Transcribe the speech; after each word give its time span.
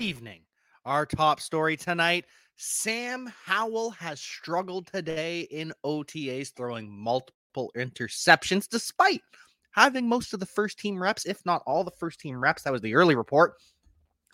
evening. 0.00 0.42
Our 0.84 1.04
top 1.04 1.40
story 1.40 1.76
tonight 1.76 2.24
Sam 2.56 3.32
Howell 3.44 3.90
has 3.92 4.20
struggled 4.20 4.86
today 4.86 5.42
in 5.50 5.72
OTAs, 5.84 6.54
throwing 6.54 6.90
multiple 6.90 7.70
interceptions 7.76 8.68
despite 8.68 9.22
having 9.72 10.08
most 10.08 10.34
of 10.34 10.40
the 10.40 10.46
first 10.46 10.78
team 10.78 11.00
reps, 11.00 11.26
if 11.26 11.44
not 11.46 11.62
all 11.66 11.84
the 11.84 11.90
first 11.92 12.20
team 12.20 12.38
reps. 12.38 12.62
That 12.62 12.72
was 12.72 12.82
the 12.82 12.94
early 12.94 13.14
report. 13.14 13.54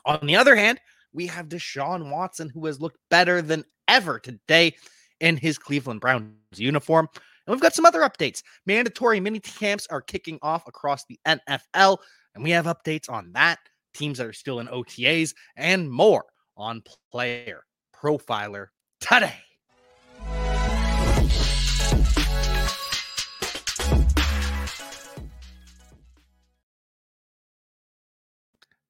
On 0.04 0.24
the 0.26 0.36
other 0.36 0.56
hand, 0.56 0.80
we 1.12 1.26
have 1.26 1.48
Deshaun 1.48 2.10
Watson, 2.10 2.48
who 2.48 2.66
has 2.66 2.80
looked 2.80 2.98
better 3.10 3.42
than 3.42 3.64
ever 3.88 4.18
today 4.18 4.74
in 5.20 5.36
his 5.36 5.58
Cleveland 5.58 6.00
Browns 6.00 6.32
uniform. 6.56 7.08
And 7.46 7.54
we've 7.54 7.62
got 7.62 7.74
some 7.74 7.86
other 7.86 8.00
updates. 8.00 8.42
Mandatory 8.66 9.20
mini 9.20 9.40
camps 9.40 9.86
are 9.90 10.00
kicking 10.00 10.38
off 10.42 10.66
across 10.66 11.04
the 11.06 11.18
NFL, 11.26 11.98
and 12.34 12.42
we 12.42 12.50
have 12.50 12.66
updates 12.66 13.08
on 13.08 13.32
that, 13.32 13.58
teams 13.96 14.18
that 14.18 14.26
are 14.26 14.32
still 14.32 14.60
in 14.60 14.68
OTAs, 14.68 15.34
and 15.56 15.90
more 15.90 16.24
on 16.56 16.82
Player 17.10 17.64
Profiler 17.94 18.66
today. 19.00 19.34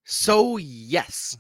So, 0.09 0.57
yes, 0.57 1.37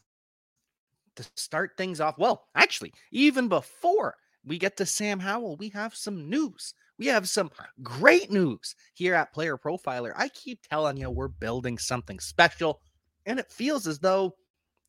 to 1.17 1.25
start 1.35 1.73
things 1.77 2.01
off, 2.01 2.19
well, 2.19 2.47
actually, 2.55 2.93
even 3.11 3.49
before 3.49 4.15
we 4.45 4.59
get 4.59 4.77
to 4.77 4.87
Sam 4.87 5.19
Howell, 5.19 5.57
we 5.57 5.71
have 5.71 5.95
some 5.95 6.29
news. 6.29 6.73
We 6.99 7.07
have 7.07 7.29
some 7.29 7.51
great 7.83 8.31
news 8.31 8.75
here 8.95 9.15
at 9.15 9.33
Player 9.33 9.59
Profiler. 9.59 10.13
I 10.17 10.29
keep 10.29 10.61
telling 10.63 10.97
you, 10.97 11.11
we're 11.11 11.29
building 11.29 11.79
something 11.79 12.21
special, 12.21 12.81
and 13.27 13.39
it 13.39 13.51
feels 13.51 13.87
as 13.87 13.99
though 13.99 14.35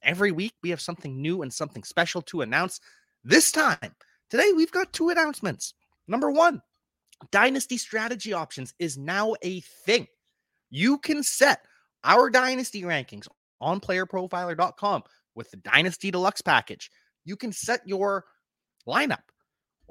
every 0.02 0.32
week 0.32 0.54
we 0.64 0.70
have 0.70 0.82
something 0.82 1.22
new 1.22 1.42
and 1.42 1.52
something 1.52 1.84
special 1.84 2.22
to 2.24 2.42
announce. 2.42 2.80
This 3.24 3.52
time, 3.52 3.96
today, 4.30 4.54
we've 4.56 4.72
got 4.72 4.94
two 4.94 5.10
announcements. 5.10 5.74
Number 6.08 6.32
one, 6.32 6.62
Dynasty 7.32 7.78
Strategy 7.78 8.32
Options 8.32 8.74
is 8.80 8.98
now 8.98 9.36
a 9.42 9.60
thing. 9.60 10.08
You 10.70 11.00
can 11.00 11.24
set 11.24 11.66
our 12.04 12.30
Dynasty 12.30 12.84
rankings 12.84 13.28
on 13.60 13.80
playerprofiler.com 13.80 15.04
with 15.36 15.52
the 15.52 15.58
Dynasty 15.58 16.12
Deluxe 16.12 16.42
package. 16.42 16.92
You 17.26 17.36
can 17.36 17.52
set 17.52 17.82
your 17.86 18.26
lineup 18.88 19.24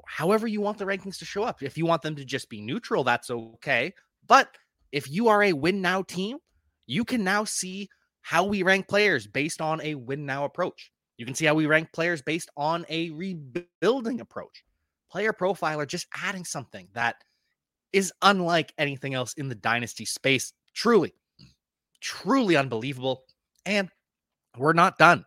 however 0.07 0.47
you 0.47 0.61
want 0.61 0.77
the 0.77 0.85
rankings 0.85 1.19
to 1.19 1.25
show 1.25 1.43
up. 1.43 1.61
If 1.61 1.77
you 1.77 1.85
want 1.85 2.01
them 2.01 2.15
to 2.15 2.25
just 2.25 2.49
be 2.49 2.61
neutral, 2.61 3.03
that's 3.03 3.29
okay. 3.29 3.93
But 4.25 4.49
if 4.91 5.09
you 5.09 5.27
are 5.27 5.43
a 5.43 5.53
win 5.53 5.81
now 5.81 6.01
team, 6.01 6.37
you 6.85 7.03
can 7.03 7.23
now 7.23 7.43
see 7.43 7.89
how 8.27 8.43
we 8.43 8.61
rank 8.61 8.89
players 8.89 9.25
based 9.25 9.61
on 9.61 9.79
a 9.83 9.95
win 9.95 10.25
now 10.25 10.43
approach. 10.43 10.91
You 11.15 11.25
can 11.25 11.33
see 11.33 11.45
how 11.45 11.53
we 11.53 11.65
rank 11.65 11.93
players 11.93 12.21
based 12.21 12.49
on 12.57 12.85
a 12.89 13.09
rebuilding 13.11 14.19
approach. 14.19 14.65
Player 15.09 15.31
profiler 15.31 15.87
just 15.87 16.07
adding 16.13 16.43
something 16.43 16.89
that 16.91 17.23
is 17.93 18.11
unlike 18.21 18.73
anything 18.77 19.13
else 19.13 19.33
in 19.35 19.47
the 19.47 19.55
dynasty 19.55 20.03
space. 20.03 20.51
Truly, 20.73 21.13
truly 22.01 22.57
unbelievable. 22.57 23.23
And 23.65 23.89
we're 24.57 24.73
not 24.73 24.97
done. 24.97 25.23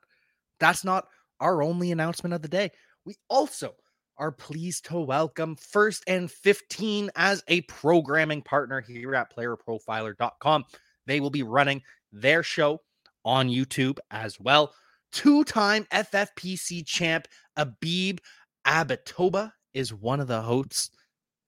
That's 0.58 0.84
not 0.84 1.06
our 1.40 1.62
only 1.62 1.92
announcement 1.92 2.34
of 2.34 2.42
the 2.42 2.48
day. 2.48 2.70
We 3.06 3.14
also 3.30 3.76
are 4.18 4.30
pleased 4.30 4.84
to 4.90 5.00
welcome 5.00 5.56
First 5.56 6.04
and 6.06 6.30
15 6.30 7.10
as 7.16 7.42
a 7.48 7.62
programming 7.62 8.42
partner 8.42 8.82
here 8.82 9.14
at 9.14 9.34
playerprofiler.com. 9.34 10.64
They 11.06 11.20
will 11.20 11.30
be 11.30 11.44
running 11.44 11.80
their 12.12 12.42
show 12.42 12.82
on 13.24 13.48
YouTube 13.48 13.98
as 14.10 14.38
well. 14.40 14.72
Two 15.12 15.44
time 15.44 15.86
FFPC 15.92 16.86
champ 16.86 17.26
Abib 17.56 18.18
Abitoba 18.66 19.52
is 19.74 19.92
one 19.92 20.20
of 20.20 20.28
the 20.28 20.40
hosts. 20.40 20.90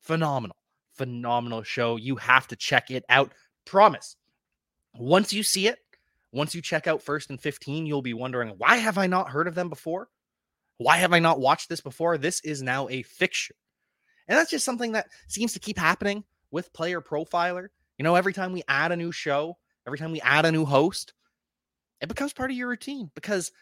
Phenomenal, 0.01 0.57
phenomenal 0.95 1.63
show. 1.63 1.97
You 1.97 2.17
have 2.17 2.49
to 2.49 2.57
check 2.57 2.91
it 2.91 3.05
out. 3.09 3.33
Promise. 3.65 4.17
Once 4.95 5.33
you 5.33 5.43
see 5.43 5.69
it, 5.69 5.79
once 6.33 6.55
you 6.55 6.63
check 6.63 6.87
out 6.87 7.03
First 7.03 7.31
and 7.31 7.41
15, 7.41 7.87
you'll 7.87 8.03
be 8.03 8.15
wondering, 8.15 8.55
why 8.59 8.77
have 8.77 8.99
I 8.99 9.07
not 9.07 9.31
heard 9.31 9.47
of 9.47 9.55
them 9.55 9.69
before? 9.69 10.09
Why 10.79 10.97
have 10.97 11.13
I 11.13 11.19
not 11.19 11.41
watched 11.41 11.69
this 11.69 11.81
before? 11.81 12.19
This 12.19 12.41
is 12.41 12.63
now 12.63 12.89
a 12.89 13.03
fixture. 13.03 13.55
And 14.29 14.37
that's 14.37 14.51
just 14.51 14.65
something 14.65 14.93
that 14.93 15.07
seems 15.29 15.53
to 15.53 15.61
keep 15.61 15.79
happening 15.79 16.25
with 16.51 16.73
Player 16.73 17.01
Profiler. 17.01 17.69
You 17.99 18.03
know, 18.03 18.15
every 18.15 18.33
time 18.33 18.53
we 18.53 18.63
add 18.67 18.93
a 18.93 18.97
new 18.97 19.13
show, 19.13 19.57
every 19.87 19.99
time 19.99 20.13
we 20.13 20.21
add 20.23 20.47
a 20.47 20.53
new 20.53 20.65
host, 20.65 21.13
it 22.03 22.09
becomes 22.09 22.33
part 22.33 22.51
of 22.51 22.57
your 22.57 22.69
routine 22.69 23.11
because 23.15 23.53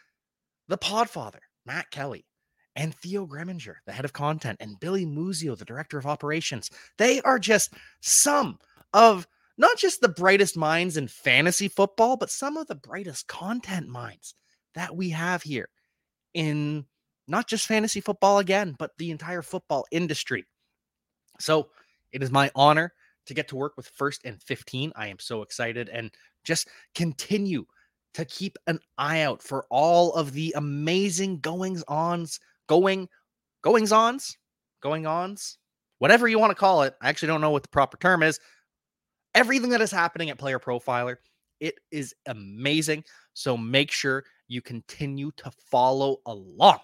the 0.67 0.79
Podfather, 0.79 1.41
Matt 1.67 1.91
Kelly, 1.91 2.25
and 2.75 2.95
Theo 2.95 3.27
Greminger, 3.27 3.77
the 3.85 3.93
head 3.93 4.05
of 4.05 4.13
content, 4.13 4.57
and 4.61 4.81
Billy 4.81 5.05
Muzio, 5.05 5.57
the 5.57 5.65
director 5.65 5.99
of 5.99 6.07
operations, 6.07 6.71
they 6.97 7.21
are 7.21 7.39
just 7.39 7.75
some 8.01 8.59
of 8.95 9.27
not 9.59 9.77
just 9.77 10.01
the 10.01 10.09
brightest 10.09 10.57
minds 10.57 10.97
in 10.97 11.07
fantasy 11.07 11.69
football, 11.69 12.17
but 12.17 12.31
some 12.31 12.57
of 12.57 12.67
the 12.67 12.75
brightest 12.75 13.29
content 13.29 13.89
minds 13.89 14.35
that 14.75 14.97
we 14.97 15.11
have 15.11 15.43
here 15.43 15.69
in 16.33 16.87
not 17.29 17.47
just 17.47 17.67
fantasy 17.67 18.01
football 18.01 18.39
again, 18.39 18.75
but 18.79 18.93
the 18.97 19.11
entire 19.11 19.43
football 19.43 19.85
industry. 19.91 20.47
So 21.39 21.69
it 22.13 22.23
is 22.23 22.31
my 22.31 22.51
honor 22.55 22.95
to 23.27 23.35
get 23.35 23.49
to 23.49 23.57
work 23.57 23.77
with 23.77 23.89
First 23.89 24.23
and 24.25 24.43
15. 24.43 24.93
I 24.97 25.09
am 25.09 25.19
so 25.19 25.43
excited 25.43 25.91
and 25.91 26.11
just 26.43 26.69
continue 26.95 27.67
to 28.15 28.25
keep 28.25 28.57
an 28.67 28.79
eye 28.99 29.23
out 29.23 29.43
for 29.43 29.67
all 29.71 30.13
of 30.15 30.33
the 30.33 30.53
amazing 30.57 31.41
goings 31.41 31.85
ons, 31.89 32.41
going, 32.67 33.09
goings 33.63 33.93
ons, 33.93 34.37
going 34.83 35.07
ons, 35.07 35.59
whatever 35.99 36.27
you 36.29 36.39
want 36.39 36.51
to 36.51 36.57
call 36.57 36.83
it. 36.83 36.95
I 37.01 37.09
actually 37.09 37.29
don't 37.29 37.41
know 37.41 37.51
what 37.51 37.63
the 37.63 37.69
proper 37.69 37.97
term 37.97 38.23
is. 38.23 38.41
Everything 39.35 39.71
that 39.71 39.81
is 39.81 39.93
happening 39.93 40.31
at 40.31 40.39
Player 40.39 40.59
Profiler, 40.59 41.17
it 41.61 41.75
is 41.91 42.15
amazing. 42.27 43.05
So 43.35 43.57
make 43.57 43.93
sure 43.93 44.25
you 44.49 44.61
continue 44.61 45.31
to 45.37 45.51
follow 45.71 46.17
along. 46.27 46.81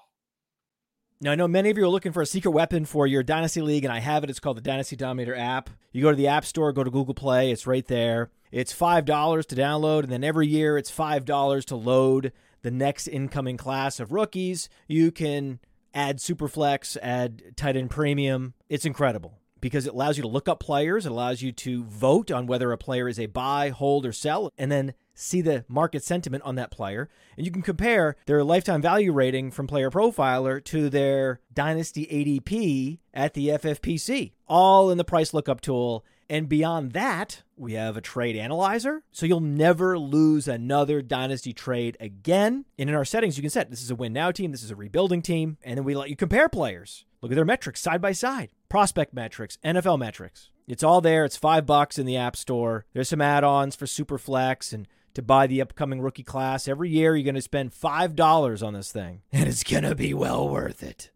Now, 1.21 1.33
I 1.33 1.35
know 1.35 1.49
many 1.49 1.71
of 1.71 1.79
you 1.79 1.85
are 1.85 1.89
looking 1.89 2.13
for 2.13 2.21
a 2.21 2.27
secret 2.27 2.51
weapon 2.51 2.85
for 2.85 3.07
your 3.07 3.23
Dynasty 3.23 3.63
League, 3.63 3.85
and 3.85 3.93
I 3.93 4.01
have 4.01 4.23
it. 4.23 4.29
It's 4.29 4.39
called 4.39 4.59
the 4.59 4.63
Dynasty 4.63 4.97
Dominator 4.97 5.35
app. 5.35 5.71
You 5.93 6.03
go 6.03 6.11
to 6.11 6.17
the 6.17 6.29
App 6.29 6.45
Store, 6.45 6.73
go 6.73 6.85
to 6.85 6.91
Google 6.91 7.15
Play, 7.15 7.51
it's 7.51 7.67
right 7.67 7.87
there. 7.87 8.31
It's 8.57 8.73
$5 8.73 9.05
to 9.49 9.55
download, 9.55 10.05
and 10.05 10.11
then 10.11 10.25
every 10.25 10.47
year 10.47 10.79
it's 10.79 10.91
$5 10.91 11.65
to 11.67 11.77
load 11.77 12.33
the 12.63 12.71
next 12.71 13.07
incoming 13.07 13.59
class 13.59 14.01
of 14.01 14.13
rookies. 14.13 14.71
You 14.89 15.13
can 15.13 15.61
add 15.93 16.21
Superflex, 16.21 16.97
add 17.03 17.55
tight 17.55 17.77
end 17.77 17.91
premium. 17.91 18.55
It's 18.71 18.87
incredible 18.87 19.41
because 19.61 19.87
it 19.87 19.93
allows 19.93 20.17
you 20.17 20.23
to 20.23 20.29
look 20.29 20.49
up 20.49 20.59
players, 20.59 21.05
it 21.05 21.13
allows 21.13 21.43
you 21.43 21.53
to 21.53 21.85
vote 21.85 22.31
on 22.31 22.47
whether 22.47 22.73
a 22.73 22.79
player 22.79 23.09
is 23.09 23.21
a 23.21 23.27
buy, 23.27 23.69
hold, 23.69 24.07
or 24.07 24.13
sell, 24.13 24.51
and 24.57 24.73
then 24.73 24.95
see 25.13 25.43
the 25.43 25.67
market 25.69 26.03
sentiment 26.03 26.43
on 26.45 26.55
that 26.55 26.71
player. 26.71 27.11
And 27.37 27.45
you 27.45 27.53
can 27.53 27.61
compare 27.61 28.17
their 28.25 28.43
lifetime 28.43 28.81
value 28.81 29.13
rating 29.13 29.51
from 29.51 29.67
Player 29.67 29.91
Profiler 29.91 30.65
to 30.65 30.89
their 30.89 31.41
Dynasty 31.53 32.07
ADP 32.07 33.01
at 33.13 33.35
the 33.35 33.49
FFPC, 33.49 34.33
all 34.49 34.91
in 34.91 34.97
the 34.97 35.05
price 35.05 35.35
lookup 35.35 35.61
tool. 35.61 36.07
And 36.29 36.49
beyond 36.49 36.93
that, 36.93 37.43
we 37.57 37.75
have 37.75 37.97
a 37.97 38.01
trade 38.01 38.37
analyzer. 38.37 39.03
So 39.13 39.27
you'll 39.27 39.41
never 39.41 39.99
lose 39.99 40.49
another 40.49 41.03
dynasty 41.03 41.53
trade 41.53 41.97
again. 42.01 42.65
And 42.79 42.91
in 42.91 42.97
our 42.97 43.05
settings, 43.05 43.37
you 43.37 43.43
can 43.43 43.51
set 43.51 43.71
this 43.71 43.83
is 43.83 43.91
a 43.91 43.95
win 43.95 44.13
now 44.13 44.31
team, 44.31 44.53
this 44.53 44.63
is 44.63 44.71
a 44.71 44.77
rebuilding 44.77 45.23
team. 45.23 45.59
And 45.63 45.79
then 45.79 45.85
we 45.85 45.95
let 45.95 46.11
you 46.11 46.17
compare 46.17 46.49
players. 46.49 47.05
Look 47.23 47.33
at 47.33 47.37
their 47.37 47.45
metrics 47.45 47.81
side 47.81 48.01
by 48.01 48.13
side 48.13 48.51
prospect 48.69 49.15
metrics, 49.15 49.59
NFL 49.65 49.99
metrics. 49.99 50.51
It's 50.67 50.83
all 50.83 51.01
there. 51.01 51.25
It's 51.25 51.37
five 51.37 51.67
bucks 51.67 51.99
in 51.99 52.07
the 52.07 52.17
App 52.17 52.37
Store. 52.37 52.85
There's 52.93 53.09
some 53.09 53.21
add 53.21 53.45
ons 53.45 53.77
for 53.77 53.87
Superflex 53.87 54.73
and 54.73 54.89
to 55.15 55.23
buy 55.23 55.47
the 55.47 55.63
upcoming 55.63 56.01
rookie 56.01 56.23
class. 56.23 56.69
Every 56.69 56.91
year, 56.91 57.17
you're 57.17 57.25
going 57.25 57.37
to 57.37 57.43
spend 57.43 57.73
$5 57.73 58.67
on 58.67 58.75
this 58.75 58.93
thing, 58.93 59.23
and 59.33 59.49
it's 59.49 59.65
going 59.65 59.85
to 59.85 59.95
be 59.95 60.13
well 60.13 60.49
worth 60.49 60.83
it. 60.83 61.11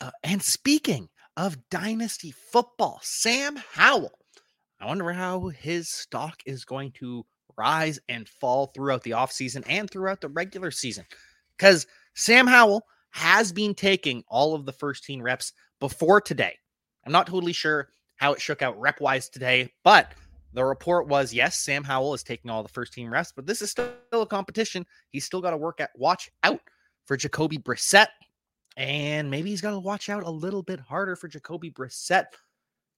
Uh, 0.00 0.10
and 0.24 0.42
speaking 0.42 1.08
of 1.36 1.58
dynasty 1.68 2.32
football, 2.32 2.98
Sam 3.02 3.56
Howell. 3.72 4.18
I 4.80 4.86
wonder 4.86 5.12
how 5.12 5.48
his 5.48 5.90
stock 5.90 6.40
is 6.46 6.64
going 6.64 6.92
to 6.92 7.26
rise 7.58 8.00
and 8.08 8.26
fall 8.26 8.68
throughout 8.68 9.02
the 9.02 9.10
offseason 9.10 9.62
and 9.68 9.90
throughout 9.90 10.22
the 10.22 10.30
regular 10.30 10.70
season. 10.70 11.04
Because 11.56 11.86
Sam 12.14 12.46
Howell 12.46 12.82
has 13.10 13.52
been 13.52 13.74
taking 13.74 14.24
all 14.28 14.54
of 14.54 14.64
the 14.64 14.72
first 14.72 15.04
team 15.04 15.20
reps 15.20 15.52
before 15.80 16.22
today. 16.22 16.56
I'm 17.04 17.12
not 17.12 17.26
totally 17.26 17.52
sure 17.52 17.88
how 18.16 18.32
it 18.32 18.40
shook 18.40 18.62
out 18.62 18.80
rep 18.80 19.02
wise 19.02 19.28
today, 19.28 19.70
but 19.84 20.12
the 20.54 20.64
report 20.64 21.08
was 21.08 21.34
yes, 21.34 21.58
Sam 21.58 21.84
Howell 21.84 22.14
is 22.14 22.22
taking 22.22 22.50
all 22.50 22.62
the 22.62 22.70
first 22.70 22.94
team 22.94 23.12
reps, 23.12 23.32
but 23.36 23.46
this 23.46 23.60
is 23.60 23.70
still 23.70 23.92
a 24.12 24.26
competition. 24.26 24.86
He's 25.10 25.26
still 25.26 25.42
got 25.42 25.50
to 25.50 25.58
work 25.58 25.78
at 25.78 25.90
watch 25.94 26.30
out 26.42 26.60
for 27.04 27.18
Jacoby 27.18 27.58
Brissett. 27.58 28.08
And 28.76 29.30
maybe 29.30 29.50
he's 29.50 29.60
got 29.60 29.72
to 29.72 29.78
watch 29.78 30.08
out 30.08 30.22
a 30.22 30.30
little 30.30 30.62
bit 30.62 30.80
harder 30.80 31.16
for 31.16 31.28
Jacoby 31.28 31.70
Brissett 31.70 32.26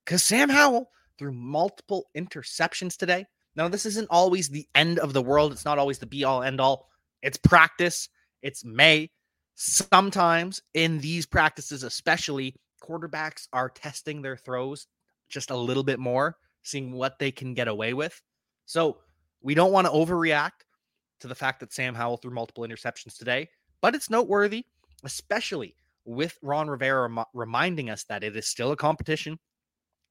because 0.05 0.23
Sam 0.23 0.49
Howell 0.49 0.89
threw 1.17 1.31
multiple 1.31 2.05
interceptions 2.15 2.97
today. 2.97 3.25
Now, 3.55 3.67
this 3.67 3.85
isn't 3.85 4.07
always 4.09 4.49
the 4.49 4.67
end 4.75 4.99
of 4.99 5.13
the 5.13 5.21
world. 5.21 5.51
It's 5.51 5.65
not 5.65 5.77
always 5.77 5.99
the 5.99 6.05
be 6.05 6.23
all 6.23 6.43
end 6.43 6.59
all. 6.59 6.89
It's 7.21 7.37
practice. 7.37 8.09
It's 8.41 8.65
May. 8.65 9.09
Sometimes 9.55 10.61
in 10.73 10.99
these 10.99 11.25
practices, 11.25 11.83
especially, 11.83 12.55
quarterbacks 12.83 13.47
are 13.53 13.69
testing 13.69 14.21
their 14.21 14.37
throws 14.37 14.87
just 15.29 15.51
a 15.51 15.57
little 15.57 15.83
bit 15.83 15.99
more, 15.99 16.37
seeing 16.63 16.91
what 16.91 17.19
they 17.19 17.31
can 17.31 17.53
get 17.53 17.67
away 17.67 17.93
with. 17.93 18.21
So 18.65 18.97
we 19.41 19.53
don't 19.53 19.71
want 19.71 19.87
to 19.87 19.93
overreact 19.93 20.63
to 21.19 21.27
the 21.27 21.35
fact 21.35 21.59
that 21.59 21.73
Sam 21.73 21.93
Howell 21.95 22.17
threw 22.17 22.33
multiple 22.33 22.63
interceptions 22.63 23.17
today, 23.17 23.49
but 23.81 23.95
it's 23.95 24.09
noteworthy, 24.09 24.65
especially 25.03 25.75
with 26.05 26.37
Ron 26.41 26.69
Rivera 26.69 27.07
rem- 27.07 27.25
reminding 27.33 27.89
us 27.89 28.03
that 28.05 28.23
it 28.23 28.35
is 28.35 28.47
still 28.47 28.71
a 28.71 28.75
competition, 28.75 29.39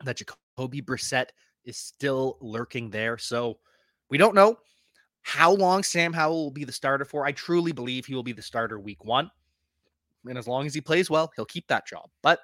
that 0.05 0.17
Jacoby 0.17 0.83
Brissett 0.83 1.27
is 1.65 1.77
still 1.77 2.39
lurking 2.41 2.91
there. 2.91 3.19
So 3.19 3.59
we 4.09 4.19
don't 4.19 4.35
know 4.35 4.57
how 5.23 5.53
long 5.53 5.83
Sam 5.83 6.13
Howell 6.13 6.45
will 6.45 6.51
be 6.51 6.65
the 6.65 6.73
starter 6.73 7.05
for. 7.05 7.25
I 7.25 7.33
truly 7.33 7.73
believe 7.73 8.07
he 8.07 8.15
will 8.15 8.23
be 8.23 8.33
the 8.33 8.43
starter 8.43 8.79
week 8.79 9.05
one. 9.05 9.31
And 10.27 10.39
as 10.39 10.47
long 10.47 10.67
as 10.67 10.75
he 10.75 10.81
plays 10.81 11.11
well, 11.11 11.33
he'll 11.35 11.45
keep 11.45 11.67
that 11.69 11.87
job. 11.87 12.09
But 12.23 12.41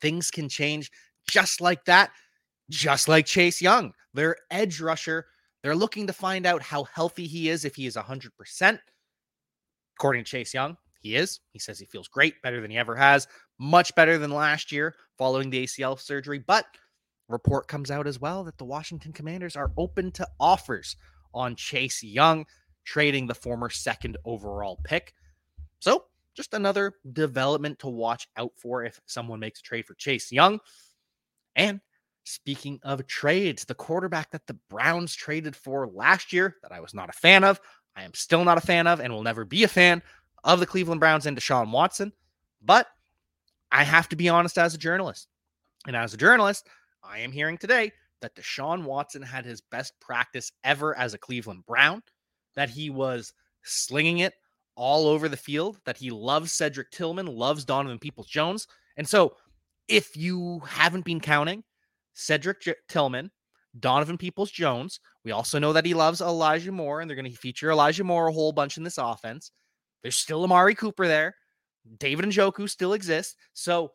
things 0.00 0.30
can 0.30 0.48
change 0.48 0.90
just 1.28 1.60
like 1.60 1.84
that, 1.84 2.10
just 2.70 3.08
like 3.08 3.26
Chase 3.26 3.60
Young, 3.60 3.92
their 4.14 4.36
edge 4.50 4.80
rusher. 4.80 5.26
They're 5.62 5.76
looking 5.76 6.06
to 6.06 6.12
find 6.12 6.46
out 6.46 6.62
how 6.62 6.84
healthy 6.84 7.26
he 7.26 7.48
is, 7.48 7.64
if 7.64 7.74
he 7.74 7.86
is 7.86 7.96
100%. 7.96 8.78
According 9.96 10.24
to 10.24 10.30
Chase 10.30 10.54
Young, 10.54 10.76
he 11.00 11.14
is. 11.14 11.40
He 11.52 11.58
says 11.58 11.78
he 11.78 11.86
feels 11.86 12.08
great, 12.08 12.40
better 12.42 12.60
than 12.60 12.70
he 12.70 12.78
ever 12.78 12.96
has, 12.96 13.26
much 13.58 13.94
better 13.94 14.18
than 14.18 14.30
last 14.30 14.72
year 14.72 14.94
following 15.16 15.50
the 15.50 15.64
ACL 15.64 15.98
surgery. 15.98 16.38
But 16.38 16.66
report 17.28 17.68
comes 17.68 17.90
out 17.90 18.06
as 18.06 18.20
well 18.20 18.44
that 18.44 18.58
the 18.58 18.64
Washington 18.64 19.12
Commanders 19.12 19.56
are 19.56 19.72
open 19.76 20.10
to 20.12 20.26
offers 20.40 20.96
on 21.34 21.56
Chase 21.56 22.02
Young, 22.02 22.46
trading 22.84 23.26
the 23.26 23.34
former 23.34 23.70
second 23.70 24.16
overall 24.24 24.80
pick. 24.84 25.14
So, 25.80 26.04
just 26.34 26.54
another 26.54 26.94
development 27.12 27.80
to 27.80 27.88
watch 27.88 28.28
out 28.36 28.52
for 28.56 28.84
if 28.84 29.00
someone 29.06 29.40
makes 29.40 29.60
a 29.60 29.62
trade 29.62 29.86
for 29.86 29.94
Chase 29.94 30.30
Young. 30.30 30.60
And 31.56 31.80
speaking 32.24 32.78
of 32.84 33.06
trades, 33.06 33.64
the 33.64 33.74
quarterback 33.74 34.30
that 34.30 34.46
the 34.46 34.56
Browns 34.70 35.14
traded 35.14 35.56
for 35.56 35.88
last 35.88 36.32
year 36.32 36.56
that 36.62 36.72
I 36.72 36.80
was 36.80 36.94
not 36.94 37.08
a 37.08 37.12
fan 37.12 37.42
of, 37.42 37.60
I 37.96 38.04
am 38.04 38.14
still 38.14 38.44
not 38.44 38.58
a 38.58 38.62
fan 38.62 38.86
of 38.86 39.00
and 39.00 39.12
will 39.12 39.24
never 39.24 39.44
be 39.44 39.64
a 39.64 39.68
fan 39.68 40.02
of 40.44 40.60
the 40.60 40.66
Cleveland 40.66 41.00
Browns 41.00 41.26
and 41.26 41.36
Deshaun 41.36 41.70
Watson. 41.70 42.12
But 42.62 42.86
I 43.70 43.84
have 43.84 44.08
to 44.10 44.16
be 44.16 44.28
honest 44.28 44.58
as 44.58 44.74
a 44.74 44.78
journalist. 44.78 45.28
And 45.86 45.96
as 45.96 46.14
a 46.14 46.18
journalist, 46.18 46.66
I 47.02 47.20
am 47.20 47.32
hearing 47.32 47.58
today 47.58 47.92
that 48.20 48.34
Deshaun 48.34 48.84
Watson 48.84 49.22
had 49.22 49.44
his 49.44 49.60
best 49.60 49.92
practice 50.00 50.50
ever 50.64 50.96
as 50.96 51.14
a 51.14 51.18
Cleveland 51.18 51.64
Brown, 51.66 52.02
that 52.56 52.70
he 52.70 52.90
was 52.90 53.32
slinging 53.62 54.18
it 54.18 54.34
all 54.74 55.06
over 55.06 55.28
the 55.28 55.36
field, 55.36 55.78
that 55.84 55.96
he 55.96 56.10
loves 56.10 56.52
Cedric 56.52 56.90
Tillman, 56.90 57.26
loves 57.26 57.64
Donovan 57.64 57.98
Peoples 57.98 58.28
Jones. 58.28 58.66
And 58.96 59.08
so, 59.08 59.36
if 59.88 60.16
you 60.16 60.60
haven't 60.60 61.04
been 61.04 61.20
counting, 61.20 61.64
Cedric 62.14 62.60
J- 62.60 62.74
Tillman, 62.88 63.30
Donovan 63.78 64.18
Peoples 64.18 64.50
Jones, 64.50 65.00
we 65.24 65.32
also 65.32 65.58
know 65.58 65.72
that 65.72 65.86
he 65.86 65.94
loves 65.94 66.20
Elijah 66.20 66.72
Moore, 66.72 67.00
and 67.00 67.08
they're 67.08 67.16
going 67.16 67.30
to 67.30 67.36
feature 67.36 67.70
Elijah 67.70 68.04
Moore 68.04 68.28
a 68.28 68.32
whole 68.32 68.52
bunch 68.52 68.76
in 68.76 68.82
this 68.82 68.98
offense. 68.98 69.50
There's 70.02 70.16
still 70.16 70.44
Amari 70.44 70.74
Cooper 70.74 71.06
there. 71.06 71.34
David 71.98 72.26
Njoku 72.26 72.68
still 72.68 72.92
exists. 72.92 73.36
So, 73.52 73.92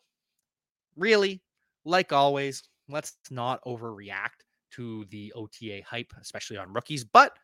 really, 0.95 1.41
like 1.85 2.11
always, 2.11 2.63
let's 2.89 3.13
not 3.29 3.63
overreact 3.65 4.44
to 4.71 5.05
the 5.09 5.31
OTA 5.33 5.81
hype, 5.88 6.11
especially 6.19 6.57
on 6.57 6.73
rookies. 6.73 7.03
But 7.03 7.38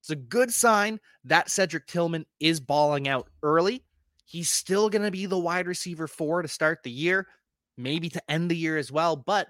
it's 0.00 0.10
a 0.10 0.16
good 0.16 0.52
sign 0.52 1.00
that 1.24 1.50
Cedric 1.50 1.86
Tillman 1.86 2.26
is 2.38 2.60
balling 2.60 3.08
out 3.08 3.28
early. 3.42 3.82
He's 4.24 4.50
still 4.50 4.88
going 4.88 5.02
to 5.02 5.10
be 5.10 5.26
the 5.26 5.38
wide 5.38 5.66
receiver 5.66 6.06
four 6.06 6.42
to 6.42 6.48
start 6.48 6.82
the 6.82 6.90
year, 6.90 7.28
maybe 7.76 8.08
to 8.10 8.30
end 8.30 8.50
the 8.50 8.56
year 8.56 8.76
as 8.76 8.92
well. 8.92 9.16
But 9.16 9.48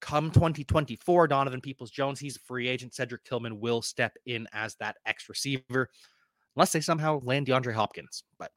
come 0.00 0.30
2024, 0.30 1.28
Donovan 1.28 1.60
Peoples 1.60 1.90
Jones, 1.90 2.18
he's 2.18 2.36
a 2.36 2.40
free 2.40 2.68
agent. 2.68 2.94
Cedric 2.94 3.24
Tillman 3.24 3.60
will 3.60 3.82
step 3.82 4.16
in 4.26 4.48
as 4.52 4.74
that 4.76 4.96
X 5.06 5.28
receiver, 5.28 5.88
unless 6.56 6.72
they 6.72 6.80
somehow 6.80 7.20
land 7.22 7.46
DeAndre 7.46 7.74
Hopkins. 7.74 8.24
But 8.38 8.52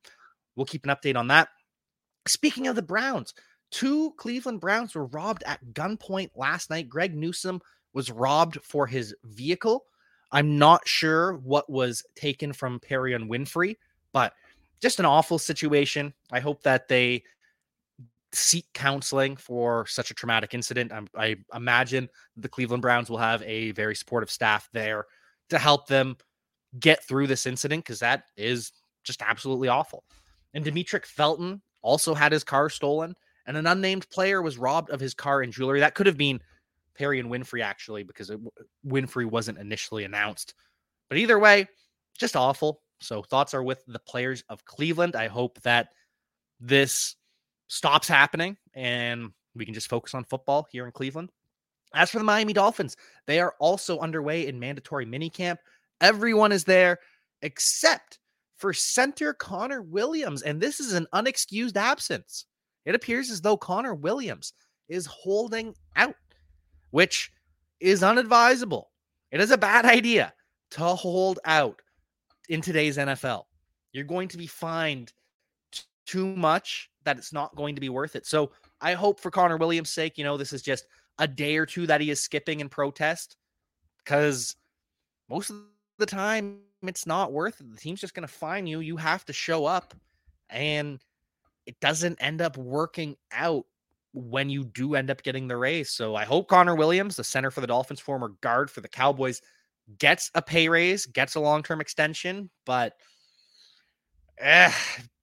we'll 0.55 0.65
keep 0.65 0.85
an 0.85 0.95
update 0.95 1.15
on 1.15 1.27
that. 1.27 1.49
Speaking 2.27 2.67
of 2.67 2.75
the 2.75 2.81
Browns, 2.81 3.33
two 3.71 4.13
Cleveland 4.17 4.61
Browns 4.61 4.95
were 4.95 5.05
robbed 5.05 5.43
at 5.45 5.65
gunpoint 5.73 6.31
last 6.35 6.69
night. 6.69 6.89
Greg 6.89 7.15
Newsome 7.15 7.61
was 7.93 8.11
robbed 8.11 8.59
for 8.63 8.87
his 8.87 9.15
vehicle. 9.23 9.85
I'm 10.31 10.57
not 10.57 10.87
sure 10.87 11.35
what 11.37 11.69
was 11.69 12.03
taken 12.15 12.51
from 12.51 12.79
Perrion 12.79 13.29
Winfrey, 13.29 13.77
but 14.11 14.33
just 14.81 14.99
an 14.99 15.05
awful 15.05 15.39
situation. 15.39 16.13
I 16.31 16.39
hope 16.39 16.63
that 16.63 16.87
they 16.87 17.23
seek 18.33 18.65
counseling 18.73 19.37
for 19.37 19.85
such 19.87 20.11
a 20.11 20.13
traumatic 20.13 20.53
incident. 20.53 20.91
I, 20.91 21.03
I 21.15 21.35
imagine 21.55 22.09
the 22.35 22.49
Cleveland 22.49 22.81
Browns 22.81 23.09
will 23.09 23.17
have 23.17 23.41
a 23.43 23.71
very 23.71 23.95
supportive 23.95 24.29
staff 24.29 24.67
there 24.73 25.05
to 25.49 25.57
help 25.57 25.87
them 25.87 26.17
get 26.79 27.03
through 27.03 27.27
this 27.27 27.45
incident 27.45 27.83
because 27.83 27.99
that 27.99 28.25
is 28.37 28.71
just 29.03 29.21
absolutely 29.21 29.67
awful. 29.67 30.03
And 30.53 30.63
Demetric 30.63 31.05
Felton 31.05 31.61
also 31.81 32.13
had 32.13 32.31
his 32.31 32.43
car 32.43 32.69
stolen, 32.69 33.15
and 33.45 33.57
an 33.57 33.67
unnamed 33.67 34.09
player 34.09 34.41
was 34.41 34.57
robbed 34.57 34.89
of 34.89 34.99
his 34.99 35.13
car 35.13 35.41
and 35.41 35.53
jewelry. 35.53 35.79
That 35.79 35.95
could 35.95 36.07
have 36.07 36.17
been 36.17 36.39
Perrion 36.99 37.27
Winfrey, 37.27 37.61
actually, 37.61 38.03
because 38.03 38.29
it, 38.29 38.39
Winfrey 38.87 39.25
wasn't 39.25 39.59
initially 39.59 40.05
announced. 40.05 40.55
But 41.09 41.17
either 41.17 41.37
way, 41.37 41.67
just 42.17 42.35
awful. 42.35 42.81
So 42.99 43.21
thoughts 43.21 43.53
are 43.53 43.63
with 43.63 43.83
the 43.87 43.99
players 43.99 44.43
of 44.49 44.65
Cleveland. 44.65 45.15
I 45.15 45.27
hope 45.27 45.61
that 45.61 45.89
this 46.59 47.15
stops 47.67 48.07
happening 48.07 48.57
and 48.73 49.31
we 49.55 49.65
can 49.65 49.73
just 49.73 49.89
focus 49.89 50.13
on 50.13 50.23
football 50.23 50.67
here 50.71 50.85
in 50.85 50.91
Cleveland. 50.91 51.29
As 51.93 52.09
for 52.09 52.17
the 52.17 52.23
Miami 52.23 52.53
Dolphins, 52.53 52.97
they 53.25 53.39
are 53.39 53.55
also 53.59 53.99
underway 53.99 54.47
in 54.47 54.59
mandatory 54.59 55.05
minicamp. 55.05 55.57
Everyone 56.01 56.51
is 56.51 56.63
there 56.63 56.99
except 57.41 58.19
for 58.57 58.73
center 58.73 59.33
Connor 59.33 59.81
Williams. 59.81 60.41
And 60.41 60.59
this 60.59 60.79
is 60.79 60.93
an 60.93 61.07
unexcused 61.13 61.77
absence. 61.77 62.45
It 62.85 62.95
appears 62.95 63.29
as 63.29 63.41
though 63.41 63.57
Connor 63.57 63.95
Williams 63.95 64.53
is 64.87 65.05
holding 65.05 65.75
out, 65.95 66.15
which 66.91 67.31
is 67.79 68.01
unadvisable. 68.01 68.85
It 69.31 69.41
is 69.41 69.51
a 69.51 69.57
bad 69.57 69.85
idea 69.85 70.33
to 70.71 70.83
hold 70.83 71.39
out 71.45 71.81
in 72.49 72.61
today's 72.61 72.97
NFL. 72.97 73.43
You're 73.91 74.03
going 74.03 74.27
to 74.29 74.37
be 74.37 74.47
fined 74.47 75.13
too 76.05 76.27
much 76.35 76.89
that 77.03 77.17
it's 77.17 77.33
not 77.33 77.55
going 77.55 77.75
to 77.75 77.81
be 77.81 77.89
worth 77.89 78.15
it. 78.15 78.25
So 78.25 78.51
I 78.81 78.93
hope 78.93 79.19
for 79.19 79.31
Connor 79.31 79.57
Williams' 79.57 79.89
sake, 79.89 80.17
you 80.17 80.23
know, 80.23 80.37
this 80.37 80.53
is 80.53 80.61
just 80.61 80.85
a 81.17 81.27
day 81.27 81.57
or 81.57 81.65
two 81.65 81.87
that 81.87 82.01
he 82.01 82.11
is 82.11 82.21
skipping 82.21 82.59
in 82.59 82.69
protest 82.69 83.37
because 84.03 84.55
most 85.29 85.49
of 85.49 85.57
the 85.97 86.05
time 86.05 86.59
it's 86.83 87.07
not 87.07 87.31
worth 87.31 87.59
it. 87.61 87.71
The 87.71 87.77
team's 87.77 88.01
just 88.01 88.13
going 88.13 88.27
to 88.27 88.33
fine 88.33 88.67
you. 88.67 88.79
You 88.79 88.97
have 88.97 89.25
to 89.25 89.33
show 89.33 89.65
up 89.65 89.93
and 90.49 90.99
it 91.65 91.79
doesn't 91.79 92.21
end 92.21 92.41
up 92.41 92.57
working 92.57 93.15
out 93.31 93.65
when 94.13 94.49
you 94.49 94.63
do 94.63 94.95
end 94.95 95.09
up 95.09 95.23
getting 95.23 95.47
the 95.47 95.57
raise. 95.57 95.91
So 95.91 96.15
I 96.15 96.23
hope 96.25 96.47
Connor 96.47 96.75
Williams, 96.75 97.15
the 97.15 97.23
center 97.23 97.51
for 97.51 97.61
the 97.61 97.67
Dolphins, 97.67 97.99
former 97.99 98.29
guard 98.41 98.71
for 98.71 98.81
the 98.81 98.87
Cowboys, 98.87 99.41
gets 99.99 100.31
a 100.35 100.41
pay 100.41 100.69
raise, 100.69 101.05
gets 101.05 101.35
a 101.35 101.39
long 101.39 101.63
term 101.63 101.81
extension, 101.81 102.49
but 102.65 102.93
eh, 104.37 104.71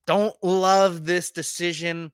don't 0.06 0.34
love 0.42 1.04
this 1.04 1.30
decision 1.30 2.12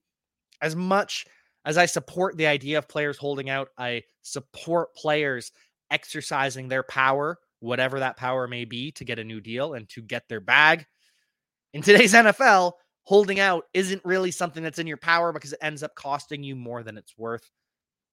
as 0.61 0.77
much 0.77 1.27
as 1.65 1.77
I 1.79 1.87
support 1.87 2.37
the 2.37 2.47
idea 2.47 2.79
of 2.79 2.89
players 2.89 3.17
holding 3.17 3.51
out. 3.51 3.69
I 3.77 4.03
support 4.23 4.95
players 4.95 5.53
exercising 5.91 6.69
their 6.69 6.83
power, 6.83 7.39
whatever 7.61 8.01
that 8.01 8.17
power 8.17 8.47
may 8.47 8.65
be, 8.65 8.93
to 8.93 9.05
get 9.05 9.19
a 9.19 9.25
new 9.25 9.41
deal 9.41 9.75
and 9.75 9.89
to 9.91 10.03
get 10.03 10.29
their 10.29 10.41
bag. 10.41 10.87
In 11.73 11.83
today's 11.83 12.15
NFL, 12.15 12.73
holding 13.05 13.41
out 13.41 13.65
isn't 13.75 14.05
really 14.05 14.31
something 14.31 14.63
that's 14.63 14.79
in 14.79 14.87
your 14.87 14.97
power 14.97 15.33
because 15.33 15.53
it 15.53 15.59
ends 15.63 15.83
up 15.83 15.95
costing 15.95 16.43
you 16.43 16.55
more 16.55 16.83
than 16.83 16.97
it's 16.99 17.17
worth. 17.17 17.49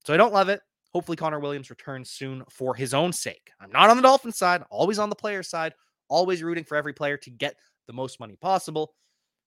So 0.04 0.14
I 0.14 0.16
don't 0.16 0.32
love 0.32 0.48
it. 0.48 0.60
Hopefully, 0.92 1.16
Connor 1.16 1.40
Williams 1.40 1.68
returns 1.68 2.10
soon 2.10 2.42
for 2.48 2.74
his 2.74 2.94
own 2.94 3.12
sake. 3.12 3.50
I'm 3.60 3.70
not 3.70 3.90
on 3.90 3.96
the 3.96 4.02
Dolphins 4.02 4.38
side, 4.38 4.62
always 4.70 4.98
on 4.98 5.10
the 5.10 5.14
player 5.14 5.42
side, 5.42 5.74
always 6.08 6.42
rooting 6.42 6.64
for 6.64 6.76
every 6.76 6.94
player 6.94 7.16
to 7.18 7.30
get 7.30 7.56
the 7.86 7.92
most 7.92 8.18
money 8.20 8.36
possible. 8.36 8.94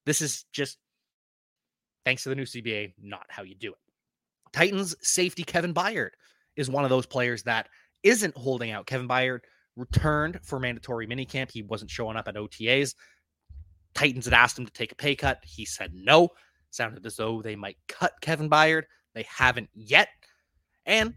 This 0.06 0.22
is 0.22 0.46
just 0.54 0.78
thanks 2.06 2.24
to 2.24 2.30
the 2.30 2.36
new 2.36 2.44
CBA, 2.44 2.94
not 3.02 3.26
how 3.30 3.44
you 3.44 3.56
do 3.56 3.72
it. 3.72 3.80
Titans 4.54 4.96
safety 5.02 5.44
Kevin 5.44 5.74
Byard 5.74 6.12
is 6.56 6.70
one 6.70 6.84
of 6.84 6.90
those 6.90 7.06
players 7.06 7.44
that 7.44 7.70
isn't 8.04 8.36
holding 8.38 8.72
out. 8.72 8.86
Kevin 8.86 9.08
Byard 9.08 9.42
returned 9.80 10.40
for 10.44 10.60
mandatory 10.60 11.08
minicamp. 11.08 11.52
He 11.52 11.64
wasn't 11.64 11.90
showing 11.92 12.18
up 12.18 12.28
at 12.28 12.36
OTAs. 12.36 12.94
Titans 13.96 14.26
had 14.26 14.34
asked 14.34 14.60
him 14.60 14.66
to 14.66 14.72
take 14.74 14.92
a 14.92 14.96
pay 14.96 15.16
cut. 15.16 15.40
He 15.44 15.66
said 15.66 15.92
no. 15.94 16.30
Sounded 16.70 17.06
as 17.06 17.16
though 17.16 17.42
they 17.42 17.56
might 17.56 17.78
cut 17.88 18.14
Kevin 18.22 18.50
Byard. 18.50 18.84
They 19.16 19.26
haven't 19.28 19.70
yet. 19.74 20.10
And 20.86 21.16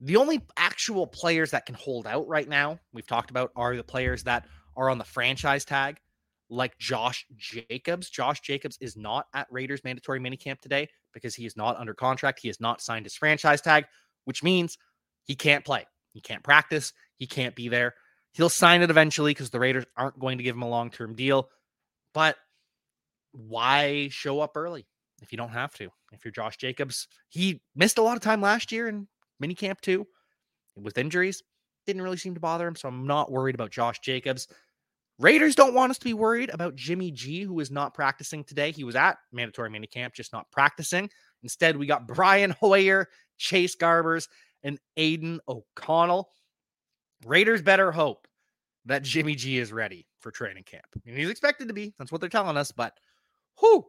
The 0.00 0.16
only 0.16 0.42
actual 0.56 1.06
players 1.06 1.50
that 1.52 1.66
can 1.66 1.74
hold 1.76 2.06
out 2.06 2.26
right 2.28 2.48
now, 2.48 2.78
we've 2.92 3.06
talked 3.06 3.30
about, 3.30 3.52
are 3.56 3.74
the 3.76 3.82
players 3.82 4.22
that 4.24 4.46
are 4.76 4.90
on 4.90 4.98
the 4.98 5.04
franchise 5.04 5.64
tag, 5.64 5.98
like 6.50 6.76
Josh 6.78 7.24
Jacobs. 7.36 8.10
Josh 8.10 8.40
Jacobs 8.40 8.76
is 8.80 8.96
not 8.96 9.26
at 9.34 9.46
Raiders 9.50 9.82
mandatory 9.84 10.20
minicamp 10.20 10.60
today 10.60 10.88
because 11.12 11.34
he 11.34 11.46
is 11.46 11.56
not 11.56 11.78
under 11.78 11.94
contract. 11.94 12.40
He 12.42 12.48
has 12.48 12.60
not 12.60 12.82
signed 12.82 13.06
his 13.06 13.14
franchise 13.14 13.60
tag, 13.60 13.86
which 14.24 14.42
means 14.42 14.76
he 15.22 15.34
can't 15.34 15.64
play. 15.64 15.86
He 16.12 16.20
can't 16.20 16.42
practice. 16.42 16.92
He 17.24 17.26
can't 17.26 17.54
be 17.54 17.70
there. 17.70 17.94
He'll 18.32 18.50
sign 18.50 18.82
it 18.82 18.90
eventually 18.90 19.30
because 19.30 19.48
the 19.48 19.58
Raiders 19.58 19.86
aren't 19.96 20.18
going 20.18 20.36
to 20.36 20.44
give 20.44 20.54
him 20.54 20.60
a 20.60 20.68
long 20.68 20.90
term 20.90 21.14
deal. 21.14 21.48
But 22.12 22.36
why 23.32 24.08
show 24.10 24.40
up 24.40 24.58
early 24.58 24.84
if 25.22 25.32
you 25.32 25.38
don't 25.38 25.48
have 25.48 25.72
to? 25.76 25.88
If 26.12 26.22
you're 26.22 26.32
Josh 26.32 26.58
Jacobs, 26.58 27.08
he 27.30 27.62
missed 27.74 27.96
a 27.96 28.02
lot 28.02 28.18
of 28.18 28.22
time 28.22 28.42
last 28.42 28.72
year 28.72 28.88
in 28.88 29.08
minicamp 29.42 29.80
too 29.80 30.06
with 30.76 30.98
injuries. 30.98 31.42
Didn't 31.86 32.02
really 32.02 32.18
seem 32.18 32.34
to 32.34 32.40
bother 32.40 32.68
him. 32.68 32.76
So 32.76 32.88
I'm 32.88 33.06
not 33.06 33.32
worried 33.32 33.54
about 33.54 33.70
Josh 33.70 34.00
Jacobs. 34.00 34.46
Raiders 35.18 35.54
don't 35.54 35.72
want 35.72 35.92
us 35.92 35.98
to 35.98 36.04
be 36.04 36.12
worried 36.12 36.50
about 36.52 36.76
Jimmy 36.76 37.10
G, 37.10 37.40
who 37.40 37.58
is 37.58 37.70
not 37.70 37.94
practicing 37.94 38.44
today. 38.44 38.70
He 38.70 38.84
was 38.84 38.96
at 38.96 39.16
mandatory 39.32 39.70
minicamp, 39.70 40.12
just 40.12 40.34
not 40.34 40.50
practicing. 40.50 41.08
Instead, 41.42 41.78
we 41.78 41.86
got 41.86 42.06
Brian 42.06 42.50
Hoyer, 42.50 43.08
Chase 43.38 43.76
Garbers, 43.76 44.28
and 44.62 44.78
Aidan 44.98 45.40
O'Connell. 45.48 46.28
Raiders 47.24 47.62
better 47.62 47.92
hope 47.92 48.26
that 48.86 49.02
Jimmy 49.02 49.34
G 49.34 49.58
is 49.58 49.72
ready 49.72 50.06
for 50.20 50.30
training 50.30 50.64
camp. 50.64 50.84
Mean, 51.04 51.16
he's 51.16 51.30
expected 51.30 51.68
to 51.68 51.74
be. 51.74 51.94
That's 51.98 52.12
what 52.12 52.20
they're 52.20 52.30
telling 52.30 52.56
us. 52.56 52.72
But 52.72 52.94
who 53.58 53.86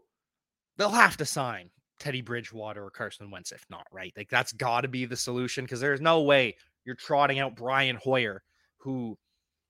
they'll 0.77 0.89
have 0.89 1.18
to 1.18 1.25
sign 1.25 1.70
Teddy 2.00 2.22
Bridgewater 2.22 2.84
or 2.84 2.92
Carson 2.92 3.32
Wentz 3.32 3.51
if 3.51 3.65
not, 3.70 3.88
right? 3.92 4.13
Like 4.15 4.30
that's 4.30 4.54
got 4.54 4.82
to 4.82 4.88
be 4.88 5.06
the 5.06 5.15
solution 5.15 5.65
because 5.65 5.80
there's 5.80 6.01
no 6.01 6.22
way 6.22 6.56
you're 6.86 6.96
trotting 6.96 7.39
out 7.39 7.56
Brian 7.56 7.96
Hoyer, 7.96 8.44
who 8.77 9.18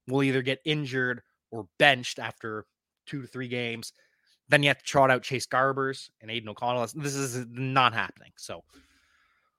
will 0.07 0.23
either 0.23 0.41
get 0.41 0.59
injured 0.65 1.21
or 1.51 1.67
benched 1.79 2.19
after 2.19 2.65
two 3.05 3.21
to 3.21 3.27
three 3.27 3.47
games. 3.47 3.93
Then 4.49 4.61
you 4.61 4.69
have 4.69 4.79
to 4.79 4.83
trot 4.85 5.09
out 5.09 5.23
Chase 5.23 5.47
Garbers 5.47 6.09
and 6.21 6.29
Aidan 6.29 6.49
O'Connell. 6.49 6.85
This 6.95 7.15
is 7.15 7.45
not 7.49 7.93
happening. 7.93 8.31
So, 8.35 8.63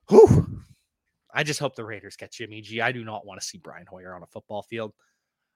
whew, 0.08 0.60
I 1.36 1.42
just 1.42 1.60
hope 1.60 1.76
the 1.76 1.84
Raiders 1.84 2.16
get 2.16 2.32
Jimmy 2.32 2.62
G. 2.62 2.80
I 2.80 2.90
do 2.92 3.04
not 3.04 3.26
want 3.26 3.38
to 3.38 3.46
see 3.46 3.58
Brian 3.58 3.84
Hoyer 3.86 4.14
on 4.14 4.22
a 4.22 4.26
football 4.26 4.62
field. 4.62 4.94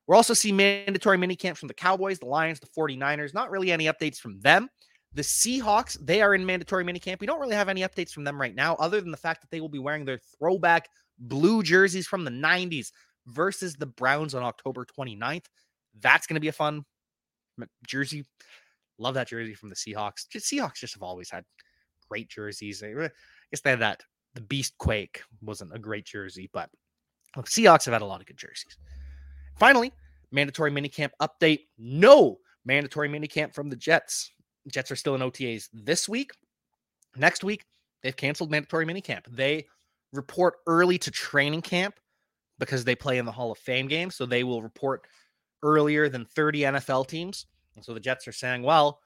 We'll 0.06 0.16
also 0.16 0.34
see 0.34 0.52
mandatory 0.52 1.16
mini 1.16 1.36
camps 1.36 1.58
from 1.58 1.68
the 1.68 1.74
Cowboys, 1.74 2.18
the 2.18 2.26
Lions, 2.26 2.60
the 2.60 2.66
49ers. 2.66 3.32
Not 3.32 3.50
really 3.50 3.72
any 3.72 3.86
updates 3.86 4.18
from 4.18 4.38
them. 4.40 4.68
The 5.14 5.22
Seahawks, 5.22 5.96
they 6.04 6.20
are 6.20 6.34
in 6.34 6.44
mandatory 6.44 6.84
minicamp. 6.84 7.18
We 7.18 7.26
don't 7.26 7.40
really 7.40 7.54
have 7.54 7.70
any 7.70 7.80
updates 7.80 8.12
from 8.12 8.24
them 8.24 8.38
right 8.38 8.54
now, 8.54 8.74
other 8.74 9.00
than 9.00 9.10
the 9.10 9.16
fact 9.16 9.40
that 9.40 9.50
they 9.50 9.60
will 9.60 9.70
be 9.70 9.78
wearing 9.78 10.04
their 10.04 10.20
throwback 10.38 10.88
blue 11.18 11.62
jerseys 11.62 12.06
from 12.06 12.24
the 12.24 12.30
90s 12.30 12.92
versus 13.26 13.74
the 13.74 13.86
Browns 13.86 14.34
on 14.34 14.42
October 14.42 14.84
29th. 14.84 15.46
That's 16.00 16.26
going 16.26 16.34
to 16.34 16.40
be 16.40 16.48
a 16.48 16.52
fun 16.52 16.84
jersey. 17.86 18.24
Love 18.98 19.14
that 19.14 19.28
jersey 19.28 19.54
from 19.54 19.70
the 19.70 19.74
Seahawks. 19.74 20.26
Seahawks 20.36 20.74
just 20.74 20.94
have 20.94 21.02
always 21.02 21.30
had 21.30 21.44
great 22.10 22.28
jerseys. 22.28 22.82
Eh, 22.82 22.88
I 22.88 23.08
guess 23.50 23.62
they 23.62 23.70
had 23.70 23.80
that. 23.80 24.02
The 24.34 24.40
Beast 24.40 24.76
Quake 24.78 25.22
wasn't 25.42 25.74
a 25.74 25.78
great 25.78 26.04
jersey, 26.04 26.48
but 26.52 26.70
look, 27.36 27.48
Seahawks 27.48 27.84
have 27.84 27.92
had 27.92 28.02
a 28.02 28.06
lot 28.06 28.20
of 28.20 28.26
good 28.26 28.36
jerseys. 28.36 28.76
Finally, 29.58 29.92
mandatory 30.30 30.70
minicamp 30.70 31.10
update. 31.20 31.66
No 31.78 32.38
mandatory 32.64 33.08
minicamp 33.08 33.54
from 33.54 33.68
the 33.68 33.76
Jets. 33.76 34.30
Jets 34.68 34.90
are 34.90 34.96
still 34.96 35.14
in 35.14 35.20
OTAs 35.20 35.68
this 35.72 36.08
week. 36.08 36.32
Next 37.16 37.42
week, 37.42 37.64
they've 38.02 38.16
canceled 38.16 38.50
mandatory 38.50 38.86
minicamp. 38.86 39.24
They 39.28 39.66
report 40.12 40.54
early 40.66 40.98
to 40.98 41.10
training 41.10 41.62
camp 41.62 41.98
because 42.58 42.84
they 42.84 42.94
play 42.94 43.18
in 43.18 43.24
the 43.24 43.32
Hall 43.32 43.50
of 43.50 43.58
Fame 43.58 43.88
game. 43.88 44.10
So 44.10 44.26
they 44.26 44.44
will 44.44 44.62
report 44.62 45.06
earlier 45.62 46.08
than 46.08 46.24
30 46.24 46.60
NFL 46.60 47.08
teams. 47.08 47.46
And 47.74 47.84
so 47.84 47.94
the 47.94 48.00
Jets 48.00 48.28
are 48.28 48.32
saying, 48.32 48.62
well, 48.62 49.00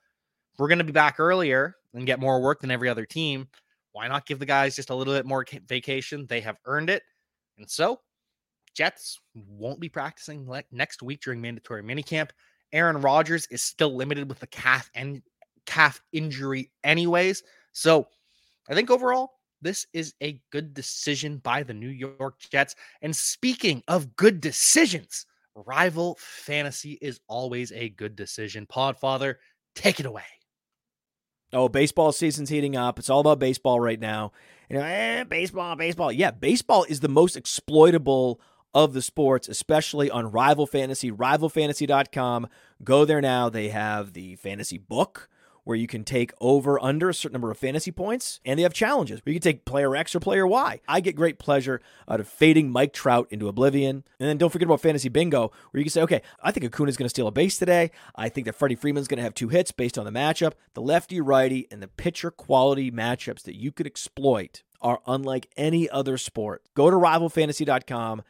we're 0.58 0.68
going 0.68 0.78
to 0.78 0.84
be 0.84 0.92
back 0.92 1.18
earlier 1.18 1.76
and 1.94 2.06
get 2.06 2.20
more 2.20 2.40
work 2.40 2.60
than 2.60 2.70
every 2.70 2.88
other 2.88 3.06
team. 3.06 3.48
Why 3.94 4.08
not 4.08 4.26
give 4.26 4.40
the 4.40 4.46
guys 4.46 4.76
just 4.76 4.90
a 4.90 4.94
little 4.94 5.14
bit 5.14 5.24
more 5.24 5.46
vacation? 5.68 6.26
They 6.28 6.40
have 6.40 6.58
earned 6.66 6.90
it. 6.90 7.04
And 7.58 7.70
so 7.70 8.00
Jets 8.74 9.20
won't 9.34 9.78
be 9.78 9.88
practicing 9.88 10.50
next 10.72 11.00
week 11.00 11.22
during 11.22 11.40
mandatory 11.40 11.82
minicamp. 11.82 12.30
Aaron 12.72 13.00
Rodgers 13.00 13.46
is 13.52 13.62
still 13.62 13.94
limited 13.94 14.28
with 14.28 14.40
the 14.40 14.48
calf 14.48 14.90
and 14.96 15.22
calf 15.64 16.02
injury, 16.12 16.72
anyways. 16.82 17.44
So 17.72 18.08
I 18.68 18.74
think 18.74 18.90
overall, 18.90 19.30
this 19.62 19.86
is 19.92 20.12
a 20.20 20.40
good 20.50 20.74
decision 20.74 21.38
by 21.38 21.62
the 21.62 21.72
New 21.72 21.88
York 21.88 22.40
Jets. 22.50 22.74
And 23.00 23.14
speaking 23.14 23.80
of 23.86 24.16
good 24.16 24.40
decisions, 24.40 25.24
rival 25.54 26.18
fantasy 26.20 26.98
is 27.00 27.20
always 27.28 27.70
a 27.70 27.90
good 27.90 28.16
decision. 28.16 28.66
Podfather, 28.66 29.36
take 29.76 30.00
it 30.00 30.06
away. 30.06 30.24
Oh, 31.54 31.68
baseball 31.68 32.10
season's 32.12 32.50
heating 32.50 32.76
up. 32.76 32.98
It's 32.98 33.08
all 33.08 33.20
about 33.20 33.38
baseball 33.38 33.78
right 33.78 34.00
now. 34.00 34.32
You 34.68 34.78
know, 34.78 34.84
eh, 34.84 35.24
baseball, 35.24 35.76
baseball. 35.76 36.10
Yeah, 36.10 36.32
baseball 36.32 36.84
is 36.84 37.00
the 37.00 37.08
most 37.08 37.36
exploitable 37.36 38.40
of 38.74 38.92
the 38.92 39.02
sports, 39.02 39.48
especially 39.48 40.10
on 40.10 40.32
Rival 40.32 40.66
Fantasy, 40.66 41.12
rivalfantasy.com. 41.12 42.48
Go 42.82 43.04
there 43.04 43.20
now. 43.20 43.48
They 43.48 43.68
have 43.68 44.14
the 44.14 44.34
fantasy 44.36 44.78
book 44.78 45.28
where 45.64 45.76
you 45.76 45.86
can 45.86 46.04
take 46.04 46.32
over 46.40 46.82
under 46.82 47.08
a 47.08 47.14
certain 47.14 47.34
number 47.34 47.50
of 47.50 47.58
fantasy 47.58 47.90
points, 47.90 48.40
and 48.44 48.58
they 48.58 48.62
have 48.62 48.72
challenges 48.72 49.20
where 49.24 49.32
you 49.32 49.40
can 49.40 49.52
take 49.52 49.64
player 49.64 49.96
X 49.96 50.14
or 50.14 50.20
player 50.20 50.46
Y. 50.46 50.80
I 50.86 51.00
get 51.00 51.16
great 51.16 51.38
pleasure 51.38 51.80
out 52.08 52.20
of 52.20 52.28
fading 52.28 52.70
Mike 52.70 52.92
Trout 52.92 53.26
into 53.30 53.48
oblivion. 53.48 54.04
And 54.20 54.28
then 54.28 54.38
don't 54.38 54.50
forget 54.50 54.66
about 54.66 54.80
fantasy 54.80 55.08
bingo, 55.08 55.50
where 55.70 55.78
you 55.78 55.84
can 55.84 55.90
say, 55.90 56.02
okay, 56.02 56.22
I 56.42 56.50
think 56.50 56.64
Acuna's 56.66 56.96
going 56.96 57.06
to 57.06 57.10
steal 57.10 57.26
a 57.26 57.32
base 57.32 57.58
today. 57.58 57.90
I 58.14 58.28
think 58.28 58.46
that 58.46 58.54
Freddie 58.54 58.76
Freeman's 58.76 59.08
going 59.08 59.18
to 59.18 59.24
have 59.24 59.34
two 59.34 59.48
hits 59.48 59.72
based 59.72 59.98
on 59.98 60.04
the 60.04 60.12
matchup. 60.12 60.52
The 60.74 60.82
lefty 60.82 61.20
righty 61.20 61.66
and 61.70 61.82
the 61.82 61.88
pitcher 61.88 62.30
quality 62.30 62.90
matchups 62.90 63.42
that 63.42 63.56
you 63.56 63.72
could 63.72 63.86
exploit 63.86 64.62
are 64.80 65.00
unlike 65.06 65.48
any 65.56 65.88
other 65.88 66.18
sport. 66.18 66.62
Go 66.74 66.90
to 66.90 66.96
rivalfantasy.com 66.96 68.22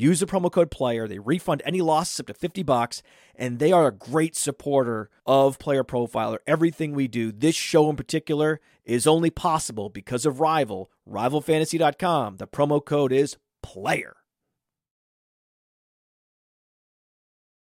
Use 0.00 0.20
the 0.20 0.26
promo 0.26 0.50
code 0.50 0.70
player. 0.70 1.06
They 1.06 1.18
refund 1.18 1.60
any 1.62 1.82
losses 1.82 2.20
up 2.20 2.26
to 2.28 2.32
50 2.32 2.62
bucks 2.62 3.02
and 3.34 3.58
they 3.58 3.70
are 3.70 3.86
a 3.86 3.92
great 3.92 4.34
supporter 4.34 5.10
of 5.26 5.58
Player 5.58 5.84
Profiler. 5.84 6.38
Everything 6.46 6.94
we 6.94 7.06
do, 7.06 7.30
this 7.30 7.54
show 7.54 7.90
in 7.90 7.96
particular, 7.96 8.62
is 8.82 9.06
only 9.06 9.28
possible 9.28 9.90
because 9.90 10.24
of 10.24 10.40
Rival, 10.40 10.90
rivalfantasy.com. 11.06 12.38
The 12.38 12.46
promo 12.46 12.82
code 12.82 13.12
is 13.12 13.36
player. 13.62 14.16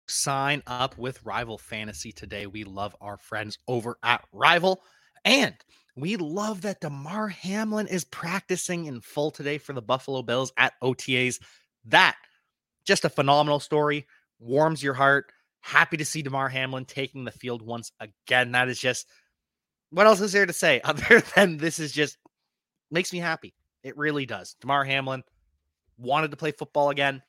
Sign 0.07 0.63
up 0.65 0.97
with 0.97 1.21
Rival 1.25 1.57
Fantasy 1.57 2.13
today. 2.13 2.47
We 2.47 2.63
love 2.63 2.95
our 3.01 3.17
friends 3.17 3.57
over 3.67 3.97
at 4.01 4.23
Rival 4.31 4.81
and 5.25 5.55
we 5.97 6.15
love 6.15 6.61
that 6.61 6.79
Damar 6.79 7.27
Hamlin 7.27 7.87
is 7.87 8.05
practicing 8.05 8.85
in 8.85 9.01
full 9.01 9.29
today 9.29 9.57
for 9.57 9.73
the 9.73 9.81
Buffalo 9.81 10.21
Bills 10.21 10.53
at 10.55 10.71
OTAs. 10.81 11.41
That 11.83 12.15
just 12.89 13.05
a 13.05 13.09
phenomenal 13.09 13.59
story. 13.59 14.07
Warms 14.39 14.81
your 14.81 14.95
heart. 14.95 15.31
Happy 15.61 15.95
to 15.97 16.05
see 16.05 16.23
Damar 16.23 16.49
Hamlin 16.49 16.85
taking 16.85 17.23
the 17.23 17.31
field 17.31 17.61
once 17.61 17.91
again. 17.99 18.53
That 18.53 18.67
is 18.67 18.79
just 18.79 19.07
what 19.91 20.07
else 20.07 20.21
is 20.21 20.31
there 20.31 20.47
to 20.47 20.53
say 20.53 20.81
other 20.83 21.21
than 21.35 21.57
this 21.57 21.79
is 21.79 21.91
just 21.91 22.17
makes 22.89 23.13
me 23.13 23.19
happy. 23.19 23.53
It 23.83 23.95
really 23.95 24.25
does. 24.25 24.55
Damar 24.59 24.83
Hamlin 24.83 25.23
wanted 25.99 26.31
to 26.31 26.37
play 26.37 26.51
football 26.51 26.89
again. 26.89 27.21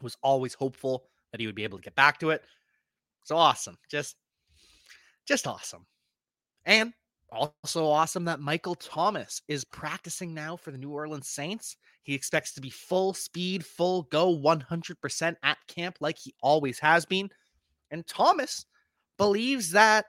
Was 0.00 0.16
always 0.22 0.54
hopeful 0.54 1.06
that 1.32 1.40
he 1.40 1.46
would 1.46 1.56
be 1.56 1.64
able 1.64 1.78
to 1.78 1.84
get 1.84 1.96
back 1.96 2.20
to 2.20 2.30
it. 2.30 2.42
So 3.24 3.36
awesome. 3.36 3.76
Just 3.90 4.14
just 5.26 5.48
awesome. 5.48 5.86
And 6.64 6.92
also 7.30 7.86
awesome 7.86 8.24
that 8.26 8.40
Michael 8.40 8.74
Thomas 8.74 9.42
is 9.48 9.64
practicing 9.64 10.34
now 10.34 10.56
for 10.56 10.70
the 10.70 10.78
New 10.78 10.90
Orleans 10.90 11.28
Saints. 11.28 11.76
He 12.02 12.14
expects 12.14 12.52
to 12.54 12.60
be 12.60 12.70
full 12.70 13.14
speed, 13.14 13.64
full 13.64 14.02
go 14.04 14.36
100% 14.36 15.36
at 15.42 15.58
camp 15.66 15.96
like 16.00 16.18
he 16.18 16.34
always 16.42 16.78
has 16.78 17.04
been. 17.04 17.30
And 17.90 18.06
Thomas 18.06 18.66
believes 19.18 19.70
that 19.72 20.06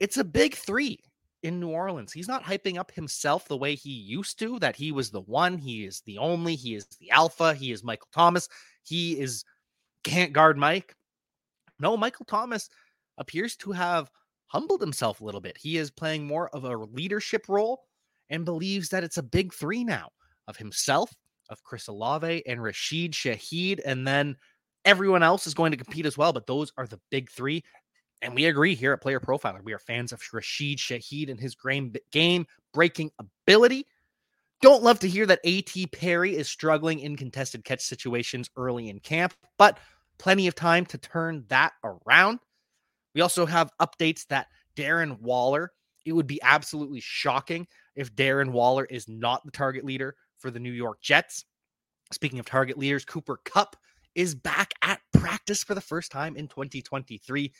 it's 0.00 0.16
a 0.16 0.24
big 0.24 0.54
three 0.54 0.98
in 1.42 1.60
New 1.60 1.70
Orleans. 1.70 2.12
He's 2.12 2.28
not 2.28 2.44
hyping 2.44 2.78
up 2.78 2.90
himself 2.90 3.46
the 3.46 3.56
way 3.56 3.74
he 3.74 3.90
used 3.90 4.38
to, 4.40 4.58
that 4.58 4.76
he 4.76 4.92
was 4.92 5.10
the 5.10 5.20
one, 5.20 5.58
he 5.58 5.84
is 5.84 6.02
the 6.06 6.18
only, 6.18 6.56
he 6.56 6.74
is 6.74 6.86
the 7.00 7.10
alpha, 7.10 7.54
he 7.54 7.70
is 7.72 7.84
Michael 7.84 8.08
Thomas, 8.12 8.48
he 8.82 9.18
is 9.18 9.44
can't 10.04 10.32
guard 10.32 10.56
Mike. 10.56 10.94
No, 11.80 11.96
Michael 11.96 12.24
Thomas 12.24 12.68
appears 13.18 13.56
to 13.56 13.72
have 13.72 14.10
humbled 14.48 14.80
himself 14.80 15.20
a 15.20 15.24
little 15.24 15.40
bit. 15.40 15.56
He 15.56 15.76
is 15.78 15.90
playing 15.90 16.26
more 16.26 16.48
of 16.50 16.64
a 16.64 16.76
leadership 16.76 17.46
role 17.48 17.84
and 18.30 18.44
believes 18.44 18.88
that 18.90 19.04
it's 19.04 19.18
a 19.18 19.22
big 19.22 19.54
three 19.54 19.84
now 19.84 20.10
of 20.48 20.56
himself, 20.56 21.10
of 21.50 21.62
Chris 21.62 21.88
Olave 21.88 22.42
and 22.46 22.62
Rashid 22.62 23.12
Shaheed. 23.12 23.80
And 23.84 24.06
then 24.06 24.36
everyone 24.84 25.22
else 25.22 25.46
is 25.46 25.54
going 25.54 25.70
to 25.70 25.76
compete 25.76 26.06
as 26.06 26.18
well. 26.18 26.32
But 26.32 26.46
those 26.46 26.72
are 26.76 26.86
the 26.86 27.00
big 27.10 27.30
three. 27.30 27.62
And 28.20 28.34
we 28.34 28.46
agree 28.46 28.74
here 28.74 28.92
at 28.92 29.00
Player 29.00 29.20
Profiler. 29.20 29.62
We 29.62 29.72
are 29.72 29.78
fans 29.78 30.12
of 30.12 30.20
Rashid 30.32 30.78
Shaheed 30.78 31.30
and 31.30 31.38
his 31.38 31.56
game 32.10 32.46
breaking 32.74 33.10
ability. 33.18 33.86
Don't 34.60 34.82
love 34.82 34.98
to 35.00 35.08
hear 35.08 35.24
that 35.26 35.44
AT 35.46 35.92
Perry 35.92 36.36
is 36.36 36.48
struggling 36.48 36.98
in 36.98 37.16
contested 37.16 37.64
catch 37.64 37.80
situations 37.80 38.50
early 38.56 38.88
in 38.88 38.98
camp, 38.98 39.34
but 39.56 39.78
plenty 40.18 40.48
of 40.48 40.56
time 40.56 40.84
to 40.86 40.98
turn 40.98 41.44
that 41.48 41.74
around. 41.84 42.40
We 43.18 43.22
also 43.22 43.46
have 43.46 43.72
updates 43.80 44.28
that 44.28 44.46
Darren 44.76 45.20
Waller, 45.20 45.72
it 46.06 46.12
would 46.12 46.28
be 46.28 46.40
absolutely 46.40 47.00
shocking 47.00 47.66
if 47.96 48.14
Darren 48.14 48.52
Waller 48.52 48.84
is 48.84 49.08
not 49.08 49.44
the 49.44 49.50
target 49.50 49.84
leader 49.84 50.14
for 50.36 50.52
the 50.52 50.60
New 50.60 50.70
York 50.70 51.00
Jets. 51.00 51.44
Speaking 52.12 52.38
of 52.38 52.46
target 52.46 52.78
leaders, 52.78 53.04
Cooper 53.04 53.40
Kupp 53.44 53.74
is 54.14 54.36
back 54.36 54.72
at 54.82 55.00
practice 55.12 55.64
for 55.64 55.74
the 55.74 55.80
first 55.80 56.12
time 56.12 56.36
in 56.36 56.46
2023. 56.46 57.52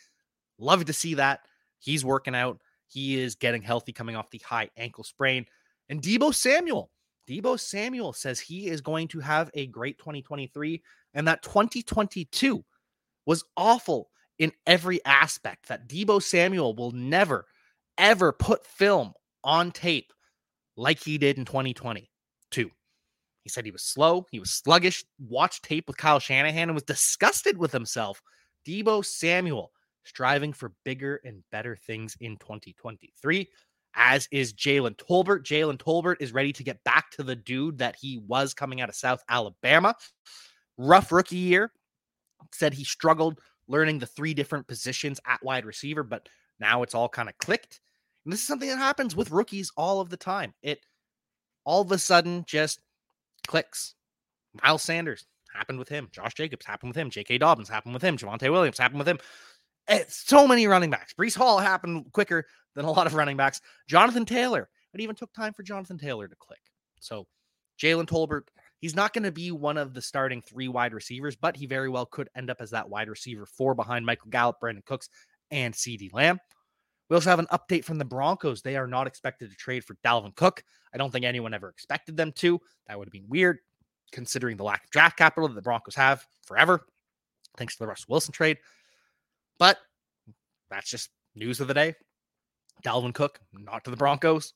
Love 0.59 0.85
to 0.85 0.93
see 0.93 1.15
that. 1.15 1.41
He's 1.79 2.05
working 2.05 2.35
out. 2.35 2.61
He 2.87 3.19
is 3.19 3.35
getting 3.35 3.61
healthy 3.61 3.91
coming 3.91 4.15
off 4.15 4.31
the 4.31 4.41
high 4.45 4.69
ankle 4.77 5.03
sprain. 5.03 5.45
And 5.89 6.01
Debo 6.01 6.33
Samuel, 6.33 6.89
Debo 7.27 7.59
Samuel 7.59 8.13
says 8.13 8.39
he 8.39 8.67
is 8.67 8.79
going 8.79 9.09
to 9.09 9.19
have 9.19 9.51
a 9.53 9.67
great 9.67 9.97
2023 9.97 10.81
and 11.15 11.27
that 11.27 11.43
2022 11.43 12.63
was 13.25 13.43
awful 13.57 14.09
in 14.39 14.51
every 14.65 15.03
aspect. 15.05 15.67
That 15.67 15.87
Debo 15.87 16.21
Samuel 16.23 16.75
will 16.75 16.91
never, 16.91 17.45
ever 17.97 18.31
put 18.31 18.65
film 18.65 19.13
on 19.43 19.71
tape 19.71 20.11
like 20.75 21.03
he 21.03 21.17
did 21.17 21.37
in 21.37 21.45
2022. 21.45 22.07
He 23.43 23.49
said 23.49 23.65
he 23.65 23.71
was 23.71 23.83
slow, 23.83 24.25
he 24.31 24.39
was 24.39 24.51
sluggish, 24.51 25.03
watched 25.19 25.63
tape 25.63 25.87
with 25.87 25.97
Kyle 25.97 26.19
Shanahan 26.19 26.69
and 26.69 26.73
was 26.73 26.83
disgusted 26.83 27.57
with 27.57 27.71
himself. 27.71 28.21
Debo 28.67 29.05
Samuel 29.05 29.71
striving 30.03 30.53
for 30.53 30.73
bigger 30.83 31.21
and 31.23 31.43
better 31.51 31.75
things 31.75 32.15
in 32.19 32.37
2023, 32.37 33.47
as 33.95 34.27
is 34.31 34.53
Jalen 34.53 34.97
Tolbert. 34.97 35.43
Jalen 35.43 35.77
Tolbert 35.77 36.17
is 36.19 36.33
ready 36.33 36.51
to 36.53 36.63
get 36.63 36.83
back 36.83 37.11
to 37.11 37.23
the 37.23 37.35
dude 37.35 37.77
that 37.77 37.95
he 37.99 38.19
was 38.27 38.53
coming 38.53 38.81
out 38.81 38.89
of 38.89 38.95
South 38.95 39.23
Alabama. 39.29 39.95
Rough 40.77 41.11
rookie 41.11 41.37
year. 41.37 41.71
Said 42.53 42.73
he 42.73 42.83
struggled 42.83 43.39
learning 43.69 43.99
the 43.99 44.05
three 44.05 44.33
different 44.33 44.67
positions 44.67 45.21
at 45.25 45.43
wide 45.43 45.65
receiver, 45.65 46.03
but 46.03 46.27
now 46.59 46.83
it's 46.83 46.95
all 46.95 47.07
kind 47.07 47.29
of 47.29 47.37
clicked. 47.37 47.79
And 48.25 48.33
this 48.33 48.41
is 48.41 48.47
something 48.47 48.67
that 48.67 48.77
happens 48.77 49.15
with 49.15 49.31
rookies 49.31 49.71
all 49.77 50.01
of 50.01 50.09
the 50.09 50.17
time. 50.17 50.53
It 50.61 50.79
all 51.63 51.81
of 51.81 51.91
a 51.91 51.97
sudden 51.97 52.43
just 52.45 52.81
clicks. 53.47 53.95
Miles 54.63 54.83
Sanders 54.83 55.25
happened 55.53 55.79
with 55.79 55.87
him. 55.87 56.09
Josh 56.11 56.33
Jacobs 56.33 56.65
happened 56.65 56.89
with 56.89 56.97
him. 56.97 57.09
J.K. 57.09 57.37
Dobbins 57.37 57.69
happened 57.69 57.93
with 57.93 58.03
him. 58.03 58.17
Javonte 58.17 58.51
Williams 58.51 58.77
happened 58.77 58.99
with 58.99 59.07
him. 59.07 59.19
It's 59.87 60.27
so 60.27 60.47
many 60.47 60.67
running 60.67 60.89
backs. 60.89 61.13
Breece 61.13 61.35
Hall 61.35 61.59
happened 61.59 62.11
quicker 62.11 62.45
than 62.75 62.85
a 62.85 62.91
lot 62.91 63.07
of 63.07 63.13
running 63.13 63.37
backs. 63.37 63.61
Jonathan 63.87 64.25
Taylor. 64.25 64.69
It 64.93 65.01
even 65.01 65.15
took 65.15 65.31
time 65.33 65.53
for 65.53 65.63
Jonathan 65.63 65.97
Taylor 65.97 66.27
to 66.27 66.35
click. 66.35 66.59
So 66.99 67.27
Jalen 67.81 68.07
Tolbert, 68.07 68.43
he's 68.79 68.95
not 68.95 69.13
going 69.13 69.23
to 69.23 69.31
be 69.31 69.51
one 69.51 69.77
of 69.77 69.93
the 69.93 70.01
starting 70.01 70.41
three 70.41 70.67
wide 70.67 70.93
receivers, 70.93 71.35
but 71.35 71.55
he 71.55 71.65
very 71.65 71.89
well 71.89 72.05
could 72.05 72.29
end 72.35 72.49
up 72.49 72.57
as 72.59 72.71
that 72.71 72.89
wide 72.89 73.09
receiver 73.09 73.45
four 73.45 73.75
behind 73.75 74.05
Michael 74.05 74.29
Gallup, 74.29 74.57
Brandin 74.61 74.85
Cooks, 74.85 75.09
and 75.51 75.73
CeeDee 75.73 76.13
Lamb. 76.13 76.39
We 77.09 77.15
also 77.15 77.29
have 77.29 77.39
an 77.39 77.47
update 77.51 77.85
from 77.85 77.97
the 77.97 78.05
Broncos. 78.05 78.61
They 78.61 78.75
are 78.75 78.87
not 78.87 79.07
expected 79.07 79.49
to 79.49 79.55
trade 79.55 79.83
for 79.83 79.95
Dalvin 80.05 80.35
Cook. 80.35 80.63
I 80.93 80.97
don't 80.97 81.11
think 81.11 81.25
anyone 81.25 81.53
ever 81.53 81.69
expected 81.69 82.15
them 82.15 82.31
to. 82.33 82.59
That 82.87 82.97
would 82.97 83.07
have 83.07 83.13
been 83.13 83.27
weird 83.27 83.59
considering 84.11 84.57
the 84.57 84.63
lack 84.63 84.83
of 84.83 84.89
draft 84.91 85.17
capital 85.17 85.47
that 85.47 85.55
the 85.55 85.61
Broncos 85.61 85.95
have 85.95 86.25
forever, 86.45 86.85
thanks 87.57 87.75
to 87.75 87.83
the 87.83 87.87
Russell 87.87 88.07
Wilson 88.09 88.31
trade. 88.31 88.57
But 89.57 89.77
that's 90.69 90.89
just 90.89 91.09
news 91.35 91.59
of 91.59 91.67
the 91.67 91.73
day. 91.73 91.95
Dalvin 92.83 93.13
Cook, 93.13 93.39
not 93.53 93.83
to 93.83 93.91
the 93.91 93.97
Broncos. 93.97 94.53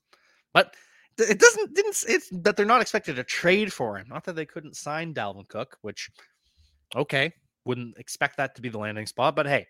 But 0.54 0.76
it 1.18 1.40
doesn't 1.40 1.74
didn't 1.74 2.04
it's 2.08 2.30
that 2.32 2.58
they're 2.58 2.66
not 2.66 2.82
expected 2.82 3.16
to 3.16 3.24
trade 3.24 3.72
for 3.72 3.98
him. 3.98 4.08
Not 4.10 4.24
that 4.26 4.36
they 4.36 4.46
couldn't 4.46 4.76
sign 4.76 5.14
Dalvin 5.14 5.48
Cook, 5.48 5.78
which 5.82 6.10
okay, 6.96 7.34
wouldn't 7.66 7.98
expect 7.98 8.38
that 8.38 8.56
to 8.56 8.62
be 8.62 8.70
the 8.70 8.78
landing 8.78 9.08
spot, 9.08 9.36
but 9.36 9.48
hey, 9.48 9.68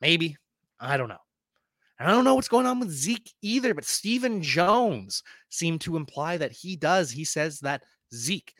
maybe. 0.00 0.36
I 0.80 0.96
don't 0.96 1.08
know. 1.08 1.18
I 2.00 2.06
don't 2.06 2.24
know 2.24 2.36
what's 2.36 2.48
going 2.48 2.66
on 2.66 2.78
with 2.78 2.90
Zeke 2.90 3.34
either, 3.42 3.74
but 3.74 3.84
Stephen 3.84 4.40
Jones 4.40 5.24
seemed 5.48 5.80
to 5.80 5.96
imply 5.96 6.36
that 6.36 6.52
he 6.52 6.76
does. 6.76 7.10
He 7.10 7.24
says 7.24 7.58
that 7.60 7.82
Zeke 8.14 8.54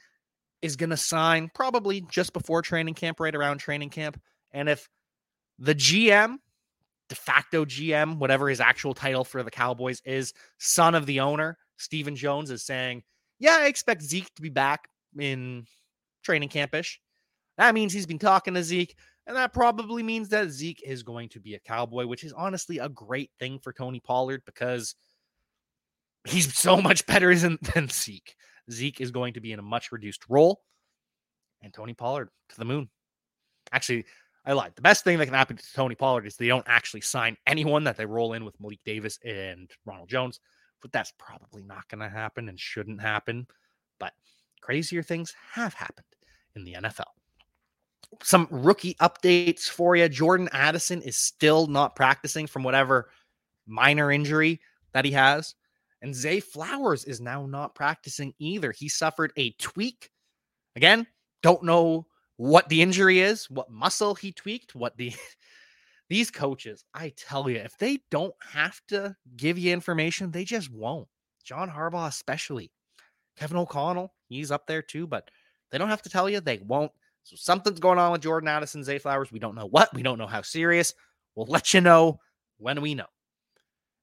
is 0.61 0.75
going 0.75 0.91
to 0.91 0.97
sign 0.97 1.49
probably 1.55 2.01
just 2.11 2.33
before 2.33 2.63
training 2.63 2.95
camp, 2.95 3.21
right 3.21 3.35
around 3.35 3.59
training 3.59 3.91
camp. 3.91 4.21
And 4.51 4.69
if 4.69 4.89
the 5.61 5.75
GM, 5.75 6.39
de 7.09 7.15
facto 7.15 7.65
GM, 7.65 8.19
whatever 8.19 8.49
his 8.49 8.61
actual 8.61 8.93
title 8.95 9.25
for 9.25 9.45
the 9.45 9.51
Cowboys 9.53 10.03
is, 10.05 10.35
son 10.59 10.97
of 10.97 11.07
the 11.07 11.21
owner, 11.21 11.57
Stephen 11.79 12.17
Jones 12.17 12.51
is 12.51 12.65
saying, 12.65 13.03
Yeah, 13.39 13.59
I 13.61 13.67
expect 13.67 14.03
Zeke 14.03 14.33
to 14.35 14.43
be 14.43 14.51
back 14.51 14.89
in 15.19 15.65
training 16.23 16.51
campish. 16.51 16.97
That 17.57 17.75
means 17.75 17.93
he's 17.93 18.07
been 18.07 18.19
talking 18.19 18.55
to 18.55 18.63
Zeke. 18.63 18.95
And 19.27 19.37
that 19.37 19.53
probably 19.53 20.03
means 20.03 20.31
that 20.31 20.51
Zeke 20.51 20.83
is 20.87 21.03
going 21.03 21.29
to 21.31 21.41
be 21.41 21.55
a 21.55 21.61
cowboy, 21.61 22.07
which 22.07 22.25
is 22.25 22.33
honestly 22.33 22.79
a 22.79 22.89
great 22.89 23.31
thing 23.39 23.59
for 23.59 23.73
Tony 23.73 24.01
Pollard 24.01 24.43
because 24.47 24.95
he's 26.27 26.55
so 26.59 26.81
much 26.81 27.07
better 27.07 27.35
than, 27.35 27.59
than 27.75 27.89
Zeke. 27.89 28.35
Zeke 28.71 29.01
is 29.01 29.11
going 29.11 29.35
to 29.35 29.41
be 29.41 29.53
in 29.53 29.59
a 29.59 29.63
much 29.63 29.93
reduced 29.93 30.23
role. 30.29 30.63
And 31.63 31.75
Tony 31.75 31.93
Pollard 31.93 32.31
to 32.51 32.57
the 32.57 32.65
moon. 32.65 32.89
Actually, 33.73 34.07
I 34.47 34.53
lied. 34.53 34.73
The 34.77 34.83
best 34.83 35.05
thing 35.05 35.19
that 35.19 35.27
can 35.27 35.35
happen 35.35 35.57
to 35.57 35.73
Tony 35.75 35.95
Pollard 35.95 36.27
is 36.27 36.37
they 36.37 36.47
don't 36.47 36.65
actually 36.67 37.03
sign 37.03 37.37
anyone 37.47 37.85
that 37.85 37.97
they 37.97 38.07
roll 38.07 38.33
in 38.33 38.45
with 38.45 38.59
Malik 38.61 38.81
Davis 38.85 39.19
and 39.25 39.71
Ronald 39.85 40.09
Jones. 40.09 40.41
But 40.81 40.93
that's 40.93 41.13
probably 41.19 41.63
not 41.63 41.89
going 41.89 42.01
to 42.01 42.09
happen 42.09 42.49
and 42.49 42.59
shouldn't 42.59 43.01
happen. 43.01 43.47
But 43.99 44.13
crazier 44.61 45.03
things 45.03 45.35
have 45.53 45.75
happened 45.75 46.07
in 46.55 46.65
the 46.65 46.75
NFL. 46.75 47.05
Some 48.23 48.49
rookie 48.51 48.95
updates 48.95 49.65
for 49.69 49.97
you. 49.97 50.09
Jordan 50.09 50.49
Addison 50.53 51.03
is 51.03 51.17
still 51.17 51.67
not 51.67 51.97
practicing 51.97 52.47
from 52.47 52.63
whatever 52.63 53.11
minor 53.67 54.11
injury 54.11 54.61
that 54.93 55.05
he 55.05 55.11
has. 55.13 55.55
And 56.01 56.15
Zay 56.15 56.41
Flowers 56.41 57.05
is 57.05 57.21
now 57.21 57.47
not 57.47 57.75
practicing 57.75 58.33
either. 58.39 58.73
He 58.73 58.89
suffered 58.89 59.33
a 59.37 59.51
tweak. 59.53 60.11
Again, 60.77 61.07
don't 61.43 61.65
know 61.65 62.07
what 62.37 62.69
the 62.69 62.81
injury 62.81 63.21
is, 63.21 63.51
what 63.51 63.71
muscle 63.71 64.15
he 64.15 64.33
tweaked, 64.33 64.75
what 64.75 64.97
the 64.97 65.13
these 66.09 66.31
coaches, 66.31 66.85
I 66.95 67.13
tell 67.17 67.49
you, 67.51 67.59
if 67.59 67.77
they 67.79 68.01
don't 68.11 68.35
have 68.53 68.81
to 68.89 69.15
give 69.37 69.59
you 69.59 69.73
information, 69.73 70.31
they 70.31 70.45
just 70.45 70.73
won't. 70.73 71.09
John 71.45 71.71
Harbaugh, 71.71 72.09
especially. 72.09 72.71
Kevin 73.37 73.57
O'Connell, 73.57 74.13
he's 74.29 74.51
up 74.51 74.67
there 74.67 74.83
too, 74.83 75.07
but 75.07 75.31
they 75.71 75.79
don't 75.79 75.91
have 75.91 76.03
to 76.03 76.11
tell 76.11 76.29
you, 76.29 76.41
they 76.41 76.59
won't. 76.59 76.91
So 77.23 77.37
something's 77.37 77.79
going 77.79 77.99
on 77.99 78.13
with 78.13 78.23
Jordan 78.23 78.49
Addison, 78.49 78.83
Zay 78.83 78.99
Flowers. 78.99 79.31
We 79.31 79.39
don't 79.39 79.55
know 79.55 79.67
what, 79.67 79.95
we 79.95 80.03
don't 80.03 80.19
know 80.19 80.27
how 80.27 80.43
serious. 80.43 80.95
We'll 81.35 81.47
let 81.47 81.73
you 81.73 81.81
know 81.81 82.19
when 82.57 82.81
we 82.81 82.95
know. 82.95 83.07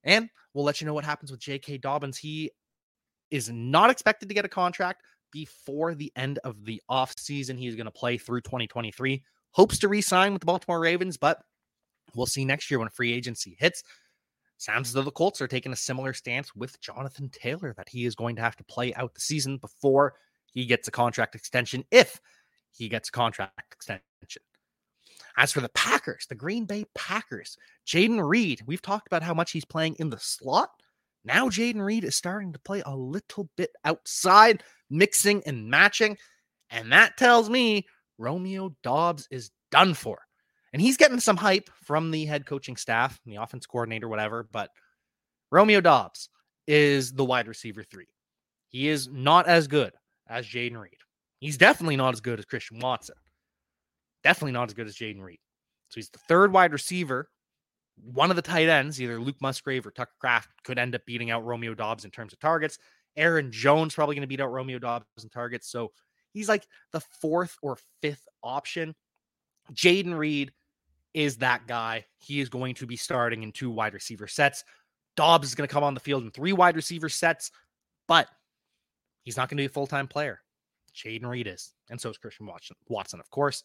And 0.04 0.30
we'll 0.54 0.64
let 0.64 0.80
you 0.80 0.88
know 0.88 0.94
what 0.94 1.04
happens 1.04 1.32
with 1.32 1.40
J.K. 1.40 1.80
Dobbins. 1.80 2.18
He 2.18 2.52
is 3.32 3.50
not 3.50 3.90
expected 3.90 4.30
to 4.30 4.36
get 4.36 4.46
a 4.46 4.50
contract 4.50 5.02
before 5.32 5.96
the 5.96 6.12
end 6.16 6.40
of 6.44 6.64
the 6.64 6.82
offseason. 6.90 7.58
He's 7.58 7.76
going 7.76 7.86
to 7.86 7.92
play 7.92 8.18
through 8.18 8.42
2023. 8.42 9.24
Hopes 9.52 9.80
to 9.80 9.88
re 9.88 10.02
sign 10.02 10.34
with 10.34 10.42
the 10.42 10.46
Baltimore 10.46 10.80
Ravens, 10.80 11.18
but 11.18 11.40
we'll 12.16 12.26
see 12.26 12.46
next 12.46 12.70
year 12.70 12.80
when 12.80 12.90
free 12.90 13.14
agency 13.14 13.56
hits. 13.60 13.84
Sounds 14.58 14.90
as 14.90 14.94
though 14.94 15.02
the 15.02 15.12
Colts 15.12 15.42
are 15.42 15.48
taking 15.48 15.74
a 15.74 15.78
similar 15.78 16.14
stance 16.14 16.56
with 16.56 16.80
Jonathan 16.80 17.30
Taylor 17.30 17.74
that 17.78 17.90
he 17.90 18.06
is 18.06 18.16
going 18.16 18.38
to 18.38 18.42
have 18.42 18.56
to 18.56 18.64
play 18.64 18.94
out 18.94 19.14
the 19.14 19.22
season 19.22 19.58
before 19.58 20.14
he 20.52 20.66
gets 20.66 20.88
a 20.88 20.92
contract 20.92 21.36
extension, 21.36 21.84
if 21.92 22.20
he 22.72 22.88
gets 22.88 23.10
a 23.10 23.12
contract 23.12 23.74
extension. 23.74 24.02
As 25.38 25.52
for 25.52 25.60
the 25.60 25.70
Packers, 25.70 26.26
the 26.30 26.36
Green 26.36 26.66
Bay 26.66 26.86
Packers, 26.96 27.58
Jayden 27.86 28.26
Reed, 28.26 28.62
we've 28.66 28.82
talked 28.82 29.08
about 29.08 29.24
how 29.24 29.34
much 29.34 29.52
he's 29.52 29.66
playing 29.66 29.96
in 30.00 30.10
the 30.10 30.20
slot. 30.20 30.70
Now 31.26 31.50
Jayden 31.50 31.84
Reed 31.84 32.06
is 32.06 32.16
starting 32.16 32.54
to 32.54 32.60
play 32.60 32.82
a 32.86 32.96
little 32.96 33.50
bit 33.58 33.72
outside, 33.84 34.64
mixing 34.90 35.44
and 35.46 35.70
matching. 35.70 36.18
And 36.70 36.92
that 36.94 37.18
tells 37.18 37.50
me 37.50 37.86
Romeo 38.18 38.76
Doubs 38.82 39.28
is 39.30 39.52
done 39.72 39.94
for. 39.94 40.25
And 40.76 40.82
he's 40.82 40.98
getting 40.98 41.22
some 41.22 41.38
hype 41.38 41.70
from 41.86 42.12
the 42.12 42.26
head 42.26 42.46
coaching 42.46 42.76
staff, 42.76 43.18
the 43.26 43.38
offense 43.38 43.66
coordinator, 43.66 44.10
whatever. 44.10 44.46
But 44.52 44.72
Romeo 45.50 45.80
Doubs 45.80 46.28
is 46.68 47.14
the 47.14 47.24
wide 47.24 47.48
receiver 47.48 47.82
three. 47.82 48.10
He 48.68 48.90
is 48.90 49.08
not 49.08 49.48
as 49.48 49.70
good 49.70 49.94
as 50.28 50.46
Jayden 50.46 50.78
Reed. 50.78 50.98
He's 51.40 51.56
definitely 51.56 51.96
not 51.96 52.14
as 52.14 52.20
good 52.20 52.40
as 52.40 52.46
Christian 52.46 52.80
Watson. 52.80 53.16
Definitely 54.22 54.52
not 54.52 54.68
as 54.68 54.74
good 54.74 54.86
as 54.88 54.98
Jayden 54.98 55.22
Reed. 55.22 55.40
So 55.88 55.96
he's 55.96 56.10
the 56.10 56.20
third 56.28 56.52
wide 56.52 56.74
receiver. 56.74 57.30
One 58.12 58.30
of 58.30 58.36
the 58.36 58.42
tight 58.42 58.68
ends, 58.68 59.02
either 59.02 59.18
Luke 59.18 59.40
Musgrave 59.40 59.88
or 59.88 59.92
Tucker 59.92 60.12
Kraft, 60.20 60.50
could 60.66 60.78
end 60.78 60.94
up 60.94 61.06
beating 61.06 61.32
out 61.32 61.46
Romeo 61.46 61.74
Doubs 61.74 62.04
in 62.04 62.12
terms 62.12 62.34
of 62.34 62.40
targets. 62.40 62.80
Aaron 63.16 63.50
Jones 63.50 63.96
probably 63.96 64.16
going 64.16 64.24
to 64.24 64.28
beat 64.28 64.42
out 64.42 64.52
Romeo 64.52 64.80
Doubs 64.80 65.06
in 65.24 65.30
targets. 65.30 65.72
So 65.72 65.94
he's 66.34 66.50
like 66.50 66.68
the 66.92 67.00
fourth 67.00 67.56
or 67.62 67.78
fifth 68.02 68.28
option. 68.44 68.94
Jayden 69.74 70.18
Reed 70.18 70.52
is 71.16 71.38
that 71.38 71.66
guy. 71.68 72.06
He 72.18 72.40
is 72.40 72.50
going 72.50 72.76
to 72.76 72.86
be 72.86 72.98
starting 72.98 73.44
in 73.44 73.52
two 73.52 73.72
wide 73.72 73.94
receiver 73.94 74.28
sets. 74.28 74.64
Doubs 75.16 75.48
is 75.48 75.56
going 75.56 75.68
to 75.68 75.74
come 75.74 75.84
on 75.84 75.94
the 75.94 76.00
field 76.00 76.24
in 76.24 76.32
three 76.32 76.54
wide 76.54 76.76
receiver 76.76 77.10
sets, 77.10 77.52
but 78.08 78.28
He's 79.26 79.38
not 79.38 79.50
going 79.50 79.58
to 79.58 79.62
be 79.62 79.66
a 79.66 79.70
full 79.70 79.88
time 79.88 80.08
player. 80.08 80.42
Jayden 80.96 81.26
Reed 81.26 81.48
is, 81.48 81.74
and 81.90 82.00
so 82.00 82.10
is 82.10 82.18
Christian 82.18 82.48
Watson, 82.88 83.20
of 83.20 83.30
course. 83.32 83.64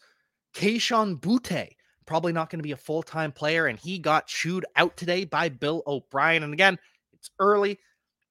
Kayshon 0.54 1.20
Boutte, 1.20 1.68
probably 2.06 2.32
not 2.32 2.50
going 2.50 2.58
to 2.58 2.64
be 2.64 2.72
a 2.72 2.76
full 2.76 3.02
time 3.02 3.30
player, 3.30 3.66
and 3.66 3.78
he 3.78 3.98
got 3.98 4.26
chewed 4.26 4.64
out 4.74 4.96
today 4.96 5.24
by 5.24 5.48
Bill 5.48 5.82
O'Brien. 5.86 6.42
And 6.42 6.52
again, 6.52 6.76
it's 7.12 7.30
early. 7.38 7.78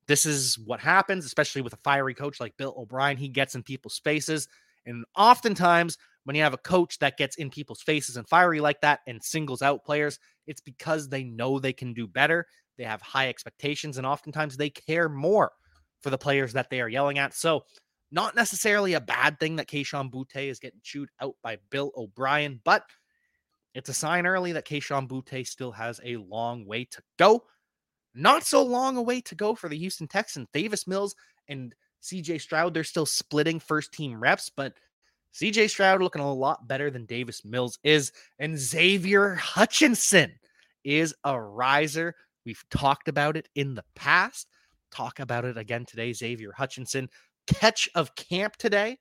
This 0.07 0.25
is 0.25 0.57
what 0.57 0.79
happens, 0.79 1.23
especially 1.23 1.61
with 1.61 1.73
a 1.73 1.79
fiery 1.83 2.15
coach 2.15 2.39
like 2.39 2.57
Bill 2.57 2.73
O'Brien. 2.75 3.15
He 3.15 3.29
gets 3.29 3.53
in 3.53 3.61
people's 3.61 3.99
faces. 3.99 4.47
And 4.87 5.05
oftentimes, 5.15 5.99
when 6.29 6.35
you 6.35 6.43
have 6.43 6.53
a 6.53 6.57
coach 6.57 6.99
that 6.99 7.17
gets 7.17 7.37
in 7.37 7.49
people's 7.49 7.81
faces 7.81 8.15
and 8.15 8.29
fiery 8.29 8.59
like 8.59 8.81
that 8.81 8.99
and 9.07 9.23
singles 9.23 9.63
out 9.63 9.83
players, 9.83 10.19
it's 10.45 10.61
because 10.61 11.09
they 11.09 11.23
know 11.23 11.57
they 11.57 11.73
can 11.73 11.91
do 11.91 12.05
better. 12.05 12.45
They 12.77 12.83
have 12.83 13.01
high 13.01 13.29
expectations, 13.29 13.97
and 13.97 14.05
oftentimes 14.05 14.55
they 14.55 14.69
care 14.69 15.09
more 15.09 15.53
for 16.01 16.11
the 16.11 16.19
players 16.19 16.53
that 16.53 16.69
they 16.69 16.81
are 16.81 16.87
yelling 16.87 17.17
at. 17.17 17.33
So, 17.33 17.63
not 18.11 18.35
necessarily 18.35 18.93
a 18.93 19.01
bad 19.01 19.39
thing 19.39 19.55
that 19.55 19.67
Kayshon 19.67 20.11
Boutte 20.11 20.47
is 20.47 20.59
getting 20.59 20.81
chewed 20.83 21.09
out 21.19 21.33
by 21.41 21.57
Bill 21.71 21.91
O'Brien, 21.97 22.61
but 22.63 22.83
it's 23.73 23.89
a 23.89 23.93
sign 23.95 24.27
early 24.27 24.51
that 24.51 24.67
Kayshon 24.67 25.07
Boutte 25.07 25.47
still 25.47 25.71
has 25.71 25.99
a 26.05 26.17
long 26.17 26.63
way 26.67 26.85
to 26.91 27.01
go. 27.17 27.45
Not 28.13 28.43
so 28.43 28.63
long 28.63 28.97
a 28.97 29.01
way 29.01 29.21
to 29.21 29.33
go 29.33 29.55
for 29.55 29.67
the 29.67 29.79
Houston 29.79 30.07
Texans. 30.07 30.47
Davis 30.53 30.85
Mills 30.85 31.15
and 31.47 31.73
CJ 32.03 32.39
Stroud, 32.39 32.75
they're 32.75 32.83
still 32.83 33.07
splitting 33.07 33.59
first 33.59 33.91
team 33.91 34.19
reps, 34.19 34.51
but 34.55 34.73
CJ 35.33 35.69
Stroud 35.69 36.01
looking 36.01 36.21
a 36.21 36.33
lot 36.33 36.67
better 36.67 36.89
than 36.89 37.05
Davis 37.05 37.45
Mills 37.45 37.79
is. 37.83 38.11
And 38.39 38.57
Xavier 38.57 39.35
Hutchinson 39.35 40.31
is 40.83 41.13
a 41.23 41.39
riser. 41.39 42.15
We've 42.45 42.63
talked 42.71 43.07
about 43.07 43.37
it 43.37 43.47
in 43.55 43.75
the 43.75 43.85
past. 43.95 44.47
Talk 44.91 45.19
about 45.19 45.45
it 45.45 45.57
again 45.57 45.85
today. 45.85 46.13
Xavier 46.13 46.51
Hutchinson, 46.51 47.09
catch 47.47 47.89
of 47.95 48.15
camp 48.15 48.55
today. 48.57 48.97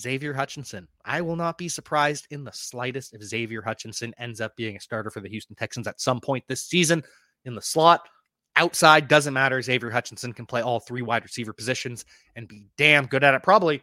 Xavier 0.00 0.32
Hutchinson. 0.32 0.88
I 1.04 1.20
will 1.20 1.36
not 1.36 1.58
be 1.58 1.68
surprised 1.68 2.26
in 2.30 2.44
the 2.44 2.52
slightest 2.52 3.14
if 3.14 3.22
Xavier 3.22 3.62
Hutchinson 3.62 4.14
ends 4.18 4.40
up 4.40 4.56
being 4.56 4.76
a 4.76 4.80
starter 4.80 5.10
for 5.10 5.20
the 5.20 5.28
Houston 5.28 5.56
Texans 5.56 5.86
at 5.86 6.00
some 6.00 6.20
point 6.20 6.44
this 6.48 6.64
season 6.64 7.02
in 7.44 7.54
the 7.54 7.62
slot. 7.62 8.08
Outside 8.56 9.08
doesn't 9.08 9.34
matter. 9.34 9.60
Xavier 9.62 9.90
Hutchinson 9.90 10.32
can 10.32 10.46
play 10.46 10.62
all 10.62 10.80
three 10.80 11.02
wide 11.02 11.22
receiver 11.22 11.52
positions 11.52 12.04
and 12.36 12.48
be 12.48 12.66
damn 12.76 13.06
good 13.06 13.24
at 13.24 13.34
it. 13.34 13.42
Probably, 13.42 13.82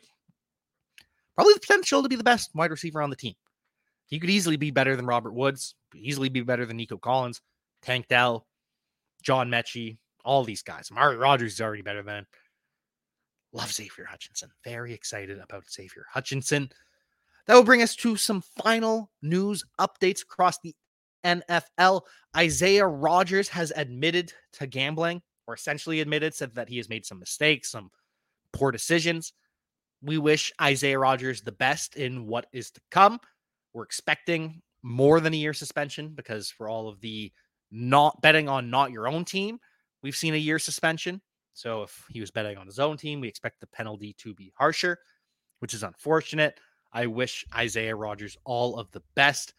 probably 1.39 1.53
the 1.53 1.61
potential 1.61 2.03
to 2.03 2.09
be 2.09 2.17
the 2.17 2.23
best 2.23 2.53
wide 2.53 2.69
receiver 2.69 3.01
on 3.01 3.09
the 3.09 3.15
team. 3.15 3.33
He 4.07 4.19
could 4.19 4.29
easily 4.29 4.57
be 4.57 4.71
better 4.71 4.97
than 4.97 5.05
Robert 5.05 5.31
Woods, 5.31 5.73
easily 5.95 6.27
be 6.27 6.41
better 6.41 6.65
than 6.65 6.75
Nico 6.75 6.97
Collins, 6.97 7.39
Tank 7.81 8.09
Dell, 8.09 8.45
John 9.23 9.47
Metchie, 9.49 9.99
all 10.25 10.43
these 10.43 10.61
guys. 10.61 10.89
Amari 10.91 11.15
Rodgers 11.15 11.53
is 11.53 11.61
already 11.61 11.81
better 11.81 12.03
than. 12.03 12.25
Love 13.53 13.71
Xavier 13.71 14.03
Hutchinson. 14.03 14.49
Very 14.65 14.93
excited 14.93 15.39
about 15.39 15.63
Xavier 15.71 16.05
Hutchinson. 16.11 16.69
That 17.47 17.55
will 17.55 17.63
bring 17.63 17.83
us 17.83 17.95
to 17.95 18.17
some 18.17 18.43
final 18.61 19.09
news 19.21 19.63
updates 19.79 20.23
across 20.23 20.59
the 20.59 20.75
NFL. 21.23 22.01
Isaiah 22.35 22.85
Rodgers 22.85 23.47
has 23.47 23.71
admitted 23.77 24.33
to 24.53 24.67
gambling, 24.67 25.21
or 25.47 25.53
essentially 25.53 26.01
admitted, 26.01 26.33
said 26.33 26.53
that 26.55 26.67
he 26.67 26.75
has 26.75 26.89
made 26.89 27.05
some 27.05 27.17
mistakes, 27.17 27.71
some 27.71 27.91
poor 28.51 28.73
decisions. 28.73 29.31
We 30.01 30.17
wish 30.17 30.51
Isaiah 30.61 30.99
Rodgers 30.99 31.41
the 31.41 31.51
best 31.51 31.95
in 31.95 32.25
what 32.25 32.47
is 32.53 32.71
to 32.71 32.81
come. 32.91 33.19
We're 33.73 33.83
expecting 33.83 34.61
more 34.81 35.19
than 35.19 35.33
a 35.33 35.37
year 35.37 35.53
suspension 35.53 36.13
because 36.15 36.49
for 36.49 36.69
all 36.69 36.87
of 36.87 37.01
the 37.01 37.31
not 37.71 38.21
betting 38.21 38.47
on 38.47 38.69
not 38.69 38.91
your 38.91 39.07
own 39.07 39.25
team, 39.25 39.59
we've 40.01 40.15
seen 40.15 40.33
a 40.33 40.37
year 40.37 40.59
suspension. 40.59 41.21
So 41.53 41.83
if 41.83 42.05
he 42.09 42.21
was 42.21 42.31
betting 42.31 42.57
on 42.57 42.65
his 42.65 42.79
own 42.79 42.97
team, 42.97 43.19
we 43.19 43.27
expect 43.27 43.59
the 43.59 43.67
penalty 43.67 44.13
to 44.19 44.33
be 44.33 44.53
harsher, 44.57 44.99
which 45.59 45.73
is 45.73 45.83
unfortunate. 45.83 46.59
I 46.93 47.05
wish 47.05 47.45
Isaiah 47.53 47.95
Rodgers 47.95 48.37
all 48.45 48.77
of 48.77 48.89
the 48.91 49.03
best 49.15 49.53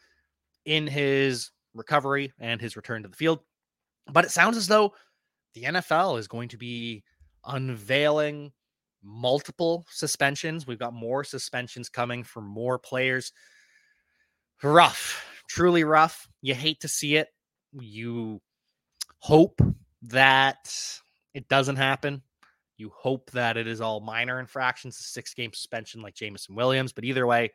in 0.65 0.87
his 0.87 1.51
recovery 1.75 2.33
and 2.39 2.61
his 2.61 2.77
return 2.77 3.03
to 3.03 3.09
the 3.09 3.17
field. 3.17 3.41
But 4.11 4.25
it 4.25 4.31
sounds 4.31 4.57
as 4.57 4.67
though 4.67 4.95
the 5.55 5.65
NFL 5.65 6.19
is 6.19 6.27
going 6.27 6.49
to 6.49 6.57
be 6.57 7.05
unveiling 7.45 8.53
multiple 9.03 9.87
suspensions. 9.91 10.67
We've 10.67 10.79
got 10.79 10.93
more 10.93 11.25
suspensions 11.25 11.89
coming 11.89 12.25
for 12.25 12.41
more 12.41 12.79
players. 12.79 13.33
Rough, 14.63 15.25
truly 15.49 15.85
rough. 15.85 16.29
You 16.43 16.55
hate 16.55 16.81
to 16.81 16.89
see 16.89 17.17
it. 17.17 17.29
You 17.73 18.41
hope 19.19 19.61
that 20.03 20.73
it 21.35 21.49
doesn't 21.49 21.77
happen. 21.77 22.23
You 22.77 22.91
hope 22.97 23.31
that 23.33 23.57
it 23.57 23.67
is 23.67 23.81
all 23.81 24.01
minor 24.01 24.41
infractions, 24.41 24.99
a 24.99 25.03
six 25.03 25.35
game 25.35 25.53
suspension 25.53 26.03
like 26.03 26.15
Jameson 26.15 26.55
Williams. 26.55 26.93
But 26.93 27.05
either 27.05 27.27
way, 27.27 27.53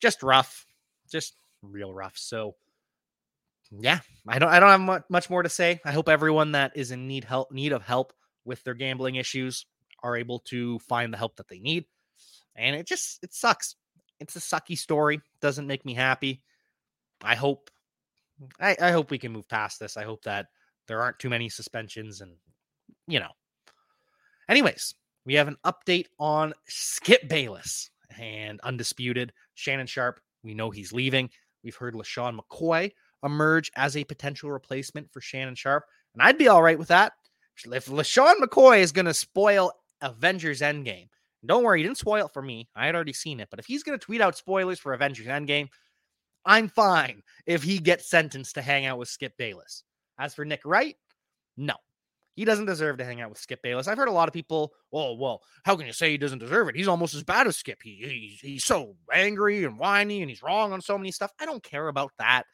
just 0.00 0.22
rough, 0.22 0.66
just 1.10 1.36
real 1.62 1.94
rough. 1.94 2.16
So 2.16 2.56
yeah, 3.70 4.00
I 4.26 4.38
don't 4.38 4.48
I 4.48 4.60
don't 4.60 4.86
have 4.86 5.04
much 5.08 5.30
more 5.30 5.42
to 5.42 5.48
say. 5.48 5.80
I 5.84 5.92
hope 5.92 6.08
everyone 6.08 6.52
that 6.52 6.72
is 6.76 6.90
in 6.90 7.06
need 7.06 7.24
help 7.24 7.52
need 7.52 7.72
of 7.72 7.82
help 7.82 8.12
with 8.44 8.62
their 8.64 8.74
gambling 8.74 9.14
issues 9.14 9.66
are 10.02 10.16
able 10.16 10.40
to 10.40 10.78
find 10.80 11.12
the 11.12 11.18
help 11.18 11.36
that 11.36 11.48
they 11.48 11.58
need. 11.58 11.84
And 12.56 12.76
it 12.76 12.86
just 12.86 13.22
it 13.22 13.32
sucks. 13.32 13.76
It's 14.20 14.36
a 14.36 14.40
sucky 14.40 14.76
story. 14.76 15.20
Doesn't 15.40 15.66
make 15.66 15.84
me 15.84 15.94
happy. 15.94 16.42
I 17.24 17.34
hope 17.34 17.70
I, 18.60 18.76
I 18.80 18.90
hope 18.90 19.10
we 19.10 19.18
can 19.18 19.32
move 19.32 19.48
past 19.48 19.78
this. 19.78 19.96
I 19.96 20.04
hope 20.04 20.22
that 20.24 20.46
there 20.88 21.00
aren't 21.00 21.18
too 21.18 21.30
many 21.30 21.48
suspensions 21.48 22.20
and 22.20 22.32
you 23.06 23.20
know. 23.20 23.30
Anyways, 24.48 24.94
we 25.24 25.34
have 25.34 25.48
an 25.48 25.56
update 25.64 26.06
on 26.18 26.52
Skip 26.66 27.28
Bayless 27.28 27.90
and 28.18 28.60
undisputed 28.60 29.32
Shannon 29.54 29.86
Sharpe. 29.86 30.20
We 30.42 30.54
know 30.54 30.70
he's 30.70 30.92
leaving. 30.92 31.30
We've 31.62 31.76
heard 31.76 31.94
LeSean 31.94 32.38
McCoy 32.38 32.90
emerge 33.24 33.70
as 33.76 33.96
a 33.96 34.04
potential 34.04 34.50
replacement 34.50 35.12
for 35.12 35.20
Shannon 35.20 35.54
Sharpe, 35.54 35.84
And 36.14 36.22
I'd 36.22 36.38
be 36.38 36.48
all 36.48 36.62
right 36.62 36.78
with 36.78 36.88
that. 36.88 37.12
If 37.64 37.86
LeSean 37.86 38.34
McCoy 38.40 38.80
is 38.80 38.92
going 38.92 39.06
to 39.06 39.14
spoil 39.14 39.72
Avengers 40.02 40.60
Endgame, 40.60 41.08
don't 41.44 41.64
worry, 41.64 41.80
he 41.80 41.84
didn't 41.84 41.98
spoil 41.98 42.26
it 42.26 42.32
for 42.32 42.42
me. 42.42 42.68
I 42.74 42.86
had 42.86 42.94
already 42.94 43.12
seen 43.12 43.40
it. 43.40 43.48
But 43.50 43.58
if 43.58 43.66
he's 43.66 43.82
going 43.82 43.98
to 43.98 44.04
tweet 44.04 44.20
out 44.20 44.36
spoilers 44.36 44.78
for 44.78 44.92
Avengers 44.92 45.26
Endgame, 45.26 45.68
I'm 46.44 46.68
fine 46.68 47.22
if 47.46 47.62
he 47.62 47.78
gets 47.78 48.10
sentenced 48.10 48.54
to 48.54 48.62
hang 48.62 48.86
out 48.86 48.98
with 48.98 49.08
Skip 49.08 49.36
Bayless. 49.36 49.84
As 50.18 50.34
for 50.34 50.44
Nick 50.44 50.60
Wright, 50.64 50.96
no. 51.56 51.74
He 52.34 52.44
doesn't 52.44 52.66
deserve 52.66 52.96
to 52.98 53.04
hang 53.04 53.20
out 53.20 53.28
with 53.28 53.38
Skip 53.38 53.60
Bayless. 53.62 53.88
I've 53.88 53.98
heard 53.98 54.08
a 54.08 54.12
lot 54.12 54.28
of 54.28 54.32
people, 54.32 54.72
oh, 54.92 55.14
well, 55.14 55.42
how 55.64 55.76
can 55.76 55.86
you 55.86 55.92
say 55.92 56.10
he 56.10 56.18
doesn't 56.18 56.38
deserve 56.38 56.68
it? 56.68 56.76
He's 56.76 56.88
almost 56.88 57.14
as 57.14 57.24
bad 57.24 57.46
as 57.46 57.56
Skip. 57.56 57.82
He, 57.82 57.96
he's, 58.40 58.40
he's 58.40 58.64
so 58.64 58.96
angry 59.12 59.64
and 59.64 59.78
whiny 59.78 60.22
and 60.22 60.30
he's 60.30 60.42
wrong 60.42 60.72
on 60.72 60.80
so 60.80 60.96
many 60.96 61.12
stuff. 61.12 61.32
I 61.40 61.44
don't 61.44 61.62
care 61.62 61.88
about 61.88 62.12
that 62.18 62.44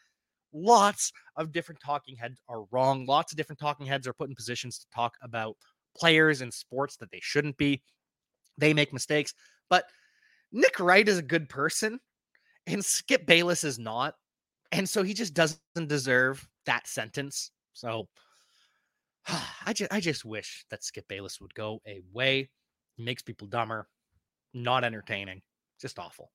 lots 0.52 1.12
of 1.37 1.52
different 1.52 1.80
talking 1.80 2.16
heads 2.16 2.40
are 2.48 2.64
wrong. 2.70 3.06
Lots 3.06 3.32
of 3.32 3.37
different 3.37 3.61
talking 3.61 3.87
heads 3.87 4.06
are 4.06 4.12
put 4.12 4.28
in 4.28 4.34
positions 4.34 4.78
to 4.78 4.87
talk 4.94 5.14
about 5.22 5.56
players 5.98 6.40
in 6.42 6.50
sports 6.50 6.96
that 6.96 7.11
they 7.11 7.20
shouldn't 7.20 7.56
be. 7.56 7.82
They 8.56 8.74
make 8.74 8.92
mistakes, 8.92 9.34
but 9.70 9.84
Nick 10.52 10.80
Wright 10.80 11.08
is 11.08 11.18
a 11.18 11.22
good 11.22 11.48
person 11.48 12.00
and 12.66 12.84
Skip 12.84 13.26
Bayless 13.26 13.64
is 13.64 13.78
not. 13.78 14.14
And 14.72 14.88
so 14.88 15.02
he 15.02 15.14
just 15.14 15.34
doesn't 15.34 15.61
deserve 15.88 16.46
that 16.66 16.87
sentence. 16.87 17.50
So 17.72 18.08
I 19.66 19.72
just 19.72 19.92
I 19.92 20.00
just 20.00 20.24
wish 20.24 20.64
that 20.70 20.84
Skip 20.84 21.06
Bayless 21.08 21.40
would 21.40 21.54
go 21.54 21.80
away. 21.87 22.50
He 22.96 23.04
makes 23.04 23.22
people 23.22 23.46
dumber, 23.46 23.88
not 24.52 24.84
entertaining, 24.84 25.42
just 25.80 25.98
awful. 25.98 26.30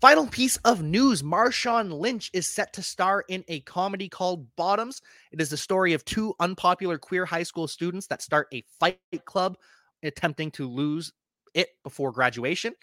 Final 0.00 0.26
piece 0.26 0.58
of 0.58 0.82
news 0.82 1.22
Marshawn 1.22 1.90
Lynch 1.90 2.30
is 2.34 2.46
set 2.46 2.74
to 2.74 2.82
star 2.82 3.24
in 3.28 3.42
a 3.48 3.60
comedy 3.60 4.10
called 4.10 4.46
Bottoms. 4.54 5.00
It 5.32 5.40
is 5.40 5.48
the 5.48 5.56
story 5.56 5.94
of 5.94 6.04
two 6.04 6.34
unpopular 6.38 6.98
queer 6.98 7.24
high 7.24 7.44
school 7.44 7.66
students 7.66 8.06
that 8.08 8.20
start 8.20 8.46
a 8.52 8.62
fight 8.78 8.98
club 9.24 9.56
attempting 10.02 10.50
to 10.52 10.68
lose 10.68 11.12
it 11.54 11.68
before 11.82 12.12
graduation. 12.12 12.74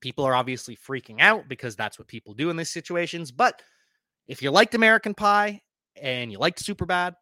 People 0.00 0.24
are 0.24 0.34
obviously 0.34 0.74
freaking 0.74 1.20
out 1.20 1.48
because 1.48 1.76
that's 1.76 1.98
what 1.98 2.08
people 2.08 2.32
do 2.32 2.48
in 2.48 2.56
these 2.56 2.70
situations. 2.70 3.30
But 3.30 3.60
if 4.26 4.40
you 4.40 4.50
liked 4.50 4.74
American 4.74 5.12
Pie 5.12 5.60
and 6.00 6.32
you 6.32 6.38
liked 6.38 6.64
Superbad 6.64 7.14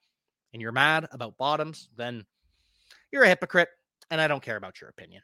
and 0.52 0.62
you're 0.62 0.70
mad 0.70 1.08
about 1.10 1.36
Bottoms, 1.36 1.88
then 1.96 2.24
you're 3.10 3.24
a 3.24 3.28
hypocrite 3.28 3.70
and 4.08 4.20
I 4.20 4.28
don't 4.28 4.42
care 4.42 4.56
about 4.56 4.80
your 4.80 4.90
opinion. 4.90 5.22